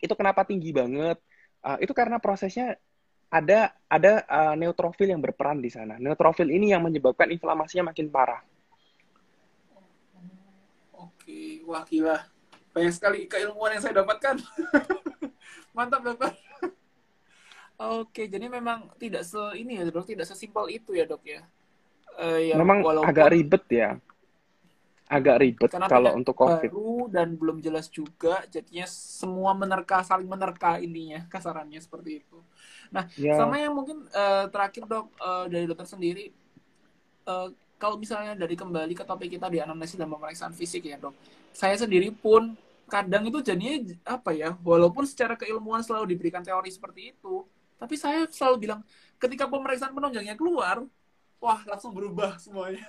[0.00, 1.20] itu kenapa tinggi banget?
[1.60, 2.80] Uh, itu karena prosesnya
[3.28, 6.00] ada ada uh, neutrofil yang berperan di sana.
[6.00, 8.40] Neutrofil ini yang menyebabkan inflamasinya makin parah.
[10.96, 12.24] Oke, wah gila.
[12.72, 14.40] Banyak sekali keilmuan yang saya dapatkan.
[15.76, 16.32] Mantap, Dokter.
[17.78, 21.46] Oke, jadi memang tidak se ini ya, Dok, tidak sesimpel itu ya, Dok ya.
[22.18, 23.06] Uh, ya memang walaupun...
[23.06, 23.94] agak ribet ya
[25.08, 26.68] agak ribet Karena kalau untuk COVID.
[26.68, 32.38] Baru dan belum jelas juga, jadinya semua menerka, saling menerka ininya, kasarannya seperti itu.
[32.88, 33.36] Nah, ya.
[33.36, 36.32] sama yang mungkin uh, terakhir dok uh, dari dokter sendiri,
[37.28, 41.14] uh, kalau misalnya dari kembali ke topik kita di anamnesis dan pemeriksaan fisik ya dok,
[41.54, 42.56] saya sendiri pun
[42.88, 47.44] kadang itu jadinya apa ya, walaupun secara keilmuan selalu diberikan teori seperti itu,
[47.76, 48.80] tapi saya selalu bilang
[49.20, 50.82] ketika pemeriksaan penunjangnya keluar,
[51.38, 52.82] wah langsung berubah semuanya.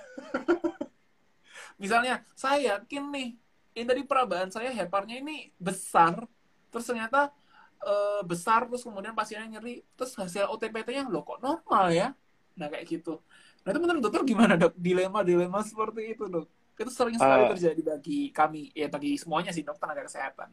[1.80, 3.28] misalnya saya yakin nih
[3.72, 6.28] ini dari perabaan saya heparnya ini besar
[6.68, 7.32] terus ternyata
[7.80, 7.94] e,
[8.28, 12.12] besar terus kemudian pasiennya nyeri terus hasil OTPT-nya loh kok normal ya?
[12.56, 13.20] Nah kayak gitu.
[13.64, 14.76] Nah itu menurut dokter gimana dok?
[14.76, 16.46] Dilema dilema seperti itu dok.
[16.80, 20.48] Itu sering sekali uh, terjadi bagi kami ya bagi semuanya sih dok tenaga kesehatan.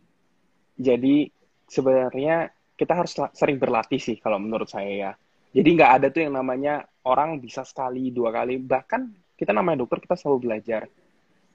[0.78, 1.32] Jadi
[1.67, 5.11] sebenarnya kita harus sering berlatih sih kalau menurut saya ya.
[5.55, 8.59] Jadi nggak ada tuh yang namanya orang bisa sekali dua kali.
[8.59, 9.01] Bahkan
[9.39, 10.86] kita namanya dokter kita selalu belajar.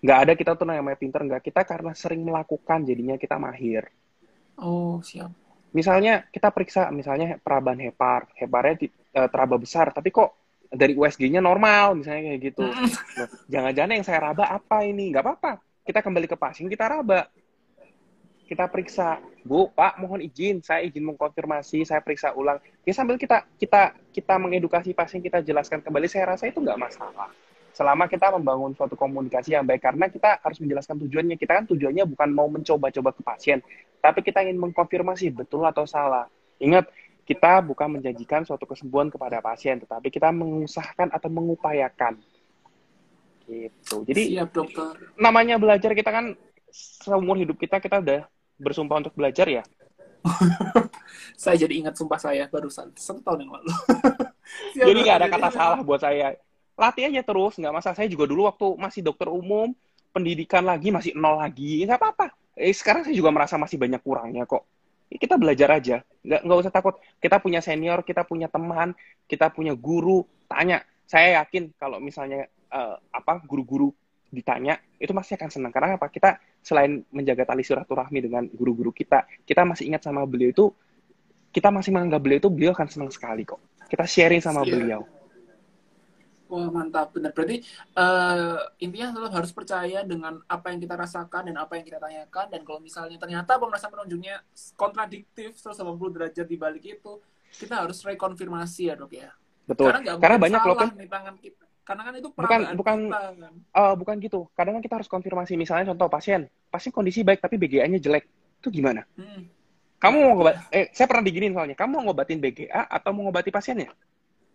[0.02, 1.42] Nggak ada kita tuh namanya pinter nggak.
[1.44, 3.86] Kita karena sering melakukan jadinya kita mahir.
[4.58, 5.41] Oh siap
[5.72, 8.28] misalnya kita periksa misalnya peraban hepar.
[8.36, 10.36] Heparnya uh, teraba besar tapi kok
[10.72, 12.64] dari USG-nya normal misalnya kayak gitu.
[12.64, 15.12] Nah, jangan-jangan yang saya raba apa ini?
[15.12, 15.52] Nggak apa-apa.
[15.84, 17.28] Kita kembali ke pasien kita raba.
[18.48, 19.20] Kita periksa.
[19.42, 20.64] Bu pak mohon izin.
[20.64, 22.60] Saya izin mengkonfirmasi saya periksa ulang.
[22.86, 27.28] Ya sambil kita kita kita mengedukasi pasien kita jelaskan kembali saya rasa itu nggak masalah
[27.72, 29.82] selama kita membangun suatu komunikasi yang baik.
[29.82, 31.36] Karena kita harus menjelaskan tujuannya.
[31.40, 33.58] Kita kan tujuannya bukan mau mencoba-coba ke pasien.
[33.98, 36.28] Tapi kita ingin mengkonfirmasi betul atau salah.
[36.60, 36.92] Ingat
[37.24, 39.80] kita bukan menjanjikan suatu kesembuhan kepada pasien.
[39.80, 42.20] Tetapi kita mengusahakan atau mengupayakan.
[43.48, 43.96] Gitu.
[44.06, 44.94] Jadi Siap, dokter.
[45.18, 46.38] namanya belajar kita kan
[46.72, 48.22] seumur hidup kita kita udah
[48.56, 49.64] bersumpah untuk belajar ya?
[51.42, 53.72] Saya jadi ingat sumpah saya barusan satu tahun yang lalu.
[54.78, 56.38] Jadi nggak ada kata salah buat saya
[56.83, 57.95] latih aja terus nggak masalah.
[57.95, 59.70] Saya juga dulu waktu masih dokter umum
[60.11, 62.26] pendidikan lagi masih nol lagi nggak apa-apa.
[62.59, 64.66] Eh, sekarang saya juga merasa masih banyak kurangnya kok.
[65.07, 66.03] Kita belajar aja.
[66.26, 66.95] Nggak nggak usah takut.
[67.22, 68.99] Kita punya senior kita punya teman
[69.30, 70.83] kita punya guru tanya.
[71.07, 73.95] Saya yakin kalau misalnya uh, apa guru-guru
[74.33, 75.72] ditanya itu masih akan senang.
[75.72, 76.11] Karena apa?
[76.11, 80.66] Kita selain menjaga tali silaturahmi dengan guru-guru kita kita masih ingat sama beliau itu
[81.53, 83.61] kita masih menganggap beliau itu beliau akan senang sekali kok.
[83.87, 84.72] Kita sharing sama yeah.
[84.72, 85.03] beliau
[86.53, 87.32] Wah mantap benar.
[87.32, 87.64] Berarti
[87.96, 92.53] uh, intinya tetap harus percaya dengan apa yang kita rasakan dan apa yang kita tanyakan.
[92.53, 94.44] Dan kalau misalnya ternyata pemeriksaan penunjuknya
[94.76, 97.24] kontradiktif 180 derajat di balik itu,
[97.57, 99.32] kita harus rekonfirmasi ya dok ya.
[99.64, 99.96] Betul.
[99.96, 100.88] Karena, Karena banyak loh kan.
[100.92, 101.64] Di tangan kita.
[101.82, 103.55] Karena kan itu bukan bukan kita, kan?
[103.74, 104.40] uh, bukan gitu.
[104.53, 105.57] Kadang kan kita harus konfirmasi.
[105.57, 108.28] Misalnya contoh pasien, pasien kondisi baik tapi BGA-nya jelek.
[108.61, 109.09] Itu gimana?
[109.16, 109.48] Hmm.
[110.03, 111.78] Kamu mau ngobat, eh saya pernah diginin soalnya.
[111.78, 113.88] Kamu mau ngobatin BGA atau mau ngobati pasiennya?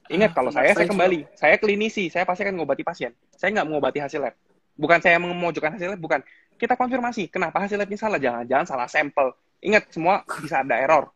[0.07, 3.11] Ingat kalau saya, saya kembali, saya klinisi, saya pasti akan mengobati pasien.
[3.35, 4.35] Saya nggak mengobati hasil lab.
[4.77, 6.21] Bukan saya memojokkan hasil lab, bukan.
[6.57, 8.17] Kita konfirmasi, kenapa hasil labnya salah?
[8.17, 9.35] Jangan-jangan salah sampel.
[9.59, 11.11] Ingat semua bisa ada error.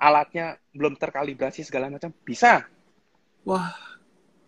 [0.00, 2.64] Alatnya belum terkalibrasi segala macam bisa.
[3.44, 3.76] Wah,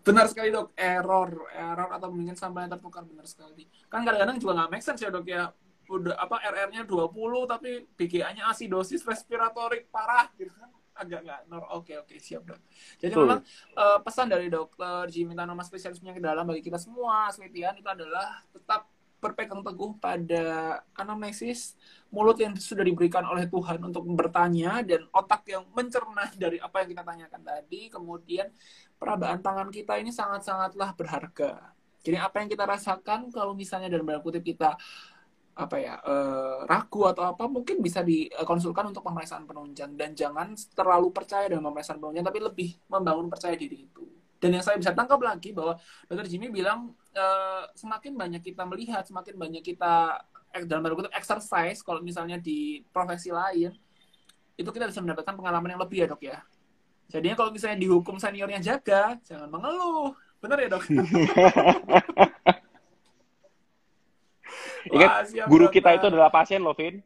[0.00, 0.72] benar sekali dok.
[0.72, 3.68] Error, error atau mungkin sampelnya tertukar benar sekali.
[3.92, 5.52] Kan kadang-kadang juga nggak make sense ya dok ya.
[5.92, 11.92] Udah apa RR-nya 20 tapi BGA-nya asidosis respiratorik parah gitu kan agak nggak nor oke
[12.04, 12.60] oke siap dok.
[13.00, 13.24] Jadi Betul.
[13.28, 13.40] memang
[13.76, 18.44] uh, pesan dari dokter Jimmy Tanoma spesialis penyakit dalam bagi kita semua selitian itu adalah
[18.52, 18.88] tetap
[19.22, 21.78] berpegang teguh pada anamnesis
[22.10, 26.88] mulut yang sudah diberikan oleh Tuhan untuk bertanya dan otak yang mencerna dari apa yang
[26.90, 27.86] kita tanyakan tadi.
[27.86, 28.50] Kemudian
[28.98, 31.70] perabaan tangan kita ini sangat-sangatlah berharga.
[32.02, 34.74] Jadi apa yang kita rasakan kalau misalnya dalam kutip kita
[35.52, 39.92] apa ya uh, ragu atau apa mungkin bisa dikonsulkan untuk pemeriksaan penunjang.
[39.96, 44.04] Dan jangan terlalu percaya dengan pemeriksaan penunjang tapi lebih membangun percaya diri itu.
[44.42, 45.78] Dan yang saya bisa tangkap lagi bahwa
[46.10, 50.18] dokter Jimmy bilang uh, semakin banyak kita melihat semakin banyak kita
[50.50, 53.70] eh, dalam tanda exercise kalau misalnya di profesi lain
[54.58, 56.38] itu kita bisa mendapatkan pengalaman yang lebih ya dok ya.
[57.06, 60.16] Jadinya kalau misalnya dihukum seniornya jaga jangan mengeluh.
[60.42, 60.84] Benar ya dok
[64.90, 66.98] Ingat, Wah, siap, guru kita itu adalah pasien loh, Vin.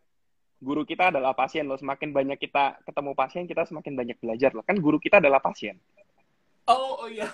[0.57, 1.77] Guru kita adalah pasien loh.
[1.77, 4.65] Semakin banyak kita ketemu pasien, kita semakin banyak belajar loh.
[4.65, 5.77] Kan guru kita adalah pasien.
[6.67, 7.31] Oh, oh iya.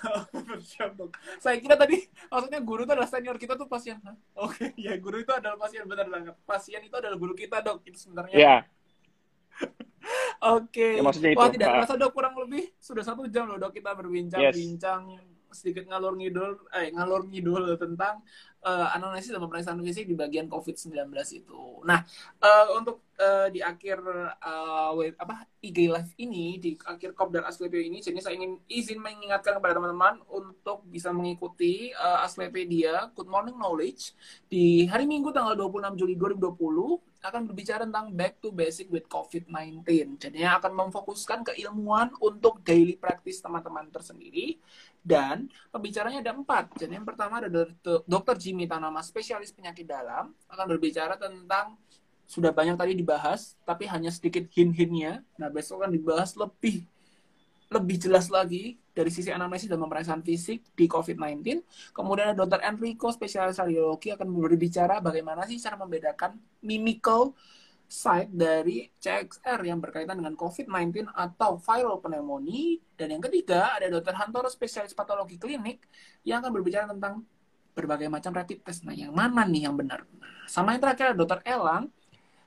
[1.42, 3.96] Saya kira tadi maksudnya guru itu adalah senior kita tuh pasien.
[4.36, 6.34] Oke, ya guru itu adalah pasien benar banget.
[6.44, 7.80] Pasien itu adalah guru kita dok.
[7.86, 8.34] Itu sebenarnya.
[8.36, 8.56] Iya.
[10.58, 10.98] Oke.
[10.98, 11.38] Ya, maksudnya itu.
[11.40, 11.74] Wah tidak Ah.
[11.80, 15.16] terasa dok kurang lebih sudah satu jam loh dok kita berbincang-bincang
[15.54, 18.20] sedikit ngalur ngidul, eh ngalur ngidul tentang
[18.62, 21.62] eh, analisis dan pemeriksaan fisik di bagian COVID-19 itu.
[21.82, 22.02] Nah,
[22.42, 23.98] eh, untuk eh, di akhir
[24.38, 28.98] eh, web, apa IG live ini di akhir Kopdar Aslepio ini, jadi saya ingin izin
[29.02, 34.14] mengingatkan kepada teman-teman untuk bisa mengikuti eh, Aslepedia Good Morning Knowledge
[34.46, 39.86] di hari Minggu tanggal 26 Juli 2020 akan berbicara tentang back to basic with COVID-19.
[40.18, 44.58] Jadinya akan memfokuskan keilmuan untuk daily practice teman-teman tersendiri.
[45.02, 46.78] Dan pembicaranya ada empat.
[46.78, 47.50] Jadi yang pertama ada
[48.06, 48.34] Dr.
[48.38, 51.74] Jimmy Tanama, spesialis penyakit dalam, akan berbicara tentang
[52.22, 55.26] sudah banyak tadi dibahas, tapi hanya sedikit hint-hintnya.
[55.36, 56.86] Nah besok akan dibahas lebih
[57.72, 61.64] lebih jelas lagi dari sisi anamnesis dan pemeriksaan fisik di COVID-19.
[61.96, 62.60] Kemudian ada Dr.
[62.60, 67.32] Enrico, spesialis radiologi, akan berbicara bagaimana sih cara membedakan mimical
[67.92, 72.80] site dari CXR yang berkaitan dengan COVID-19 atau viral pneumonia.
[72.96, 74.16] Dan yang ketiga, ada Dr.
[74.16, 75.84] Hantoro, spesialis patologi klinik,
[76.24, 77.20] yang akan berbicara tentang
[77.76, 78.88] berbagai macam rapid test.
[78.88, 80.08] Nah, yang mana nih yang benar?
[80.48, 81.44] Sama yang terakhir Dr.
[81.44, 81.92] Elang,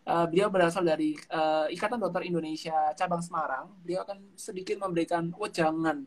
[0.05, 3.73] Uh, beliau berasal dari uh, Ikatan Dokter Indonesia cabang Semarang.
[3.81, 6.05] Beliau akan sedikit memberikan wejangan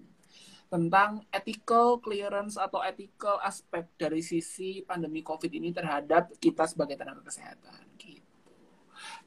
[0.70, 7.26] tentang ethical clearance atau ethical aspek dari sisi pandemi COVID ini terhadap kita sebagai tenaga
[7.26, 7.88] kesehatan.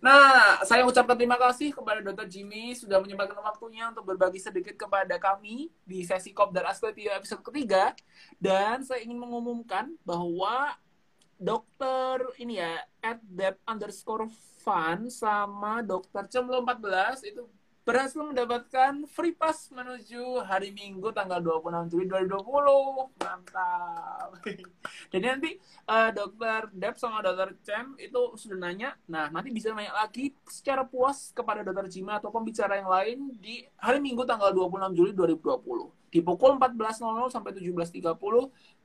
[0.02, 2.26] Nah, saya ucapkan terima kasih kepada Dr.
[2.26, 7.94] Jimmy sudah menyempatkan waktunya untuk berbagi sedikit kepada kami di sesi Kopdar Asclepio episode ketiga.
[8.42, 10.74] Dan saya ingin mengumumkan bahwa
[11.38, 13.22] dokter ini ya, at
[13.70, 14.26] underscore
[14.66, 17.46] fun sama dokter Cemlo 14 itu
[17.82, 23.18] berhasil mendapatkan free pass menuju hari Minggu tanggal 26 Juli 2020.
[23.18, 24.30] Mantap.
[25.12, 25.52] Jadi nanti
[25.90, 28.94] uh, dokter Dep sama dokter Cem itu sudah nanya.
[29.10, 33.66] Nah, nanti bisa nanya lagi secara puas kepada dokter Jima atau pembicara yang lain di
[33.82, 36.12] hari Minggu tanggal 26 Juli 2020.
[36.12, 38.04] Di pukul 14.00 sampai 17.30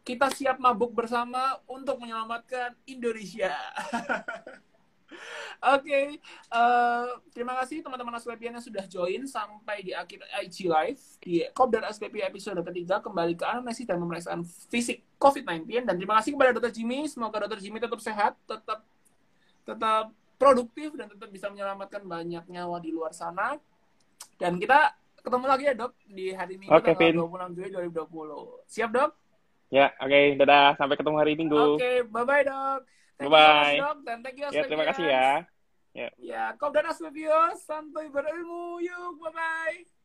[0.07, 3.53] kita siap mabuk bersama untuk menyelamatkan Indonesia.
[5.07, 6.07] Oke, okay.
[6.51, 11.87] uh, terima kasih teman-teman Asclepian yang sudah join sampai di akhir IG Live di Kopdar
[11.87, 16.75] Asclepia episode ketiga kembali ke anamnesis dan pemeriksaan fisik COVID-19 dan terima kasih kepada Dr.
[16.75, 17.63] Jimmy semoga Dr.
[17.63, 18.83] Jimmy tetap sehat, tetap
[19.63, 23.57] tetap produktif dan tetap bisa menyelamatkan banyak nyawa di luar sana
[24.37, 24.93] dan kita
[25.23, 29.11] ketemu lagi ya dok di hari Minggu okay, tanggal 26 Juli 2020 siap dok?
[29.67, 30.79] Ya, oke, okay, dadah.
[30.79, 31.59] Sampai ketemu hari Minggu.
[31.59, 32.81] Oke, okay, bye-bye dok.
[33.17, 33.81] Thank Bye.
[33.81, 35.29] You, dan thank you ya, terima kasih ya.
[36.21, 38.85] Ya, kau dan Asmevio, santai berilmu.
[38.85, 39.96] Yuk, bye-bye.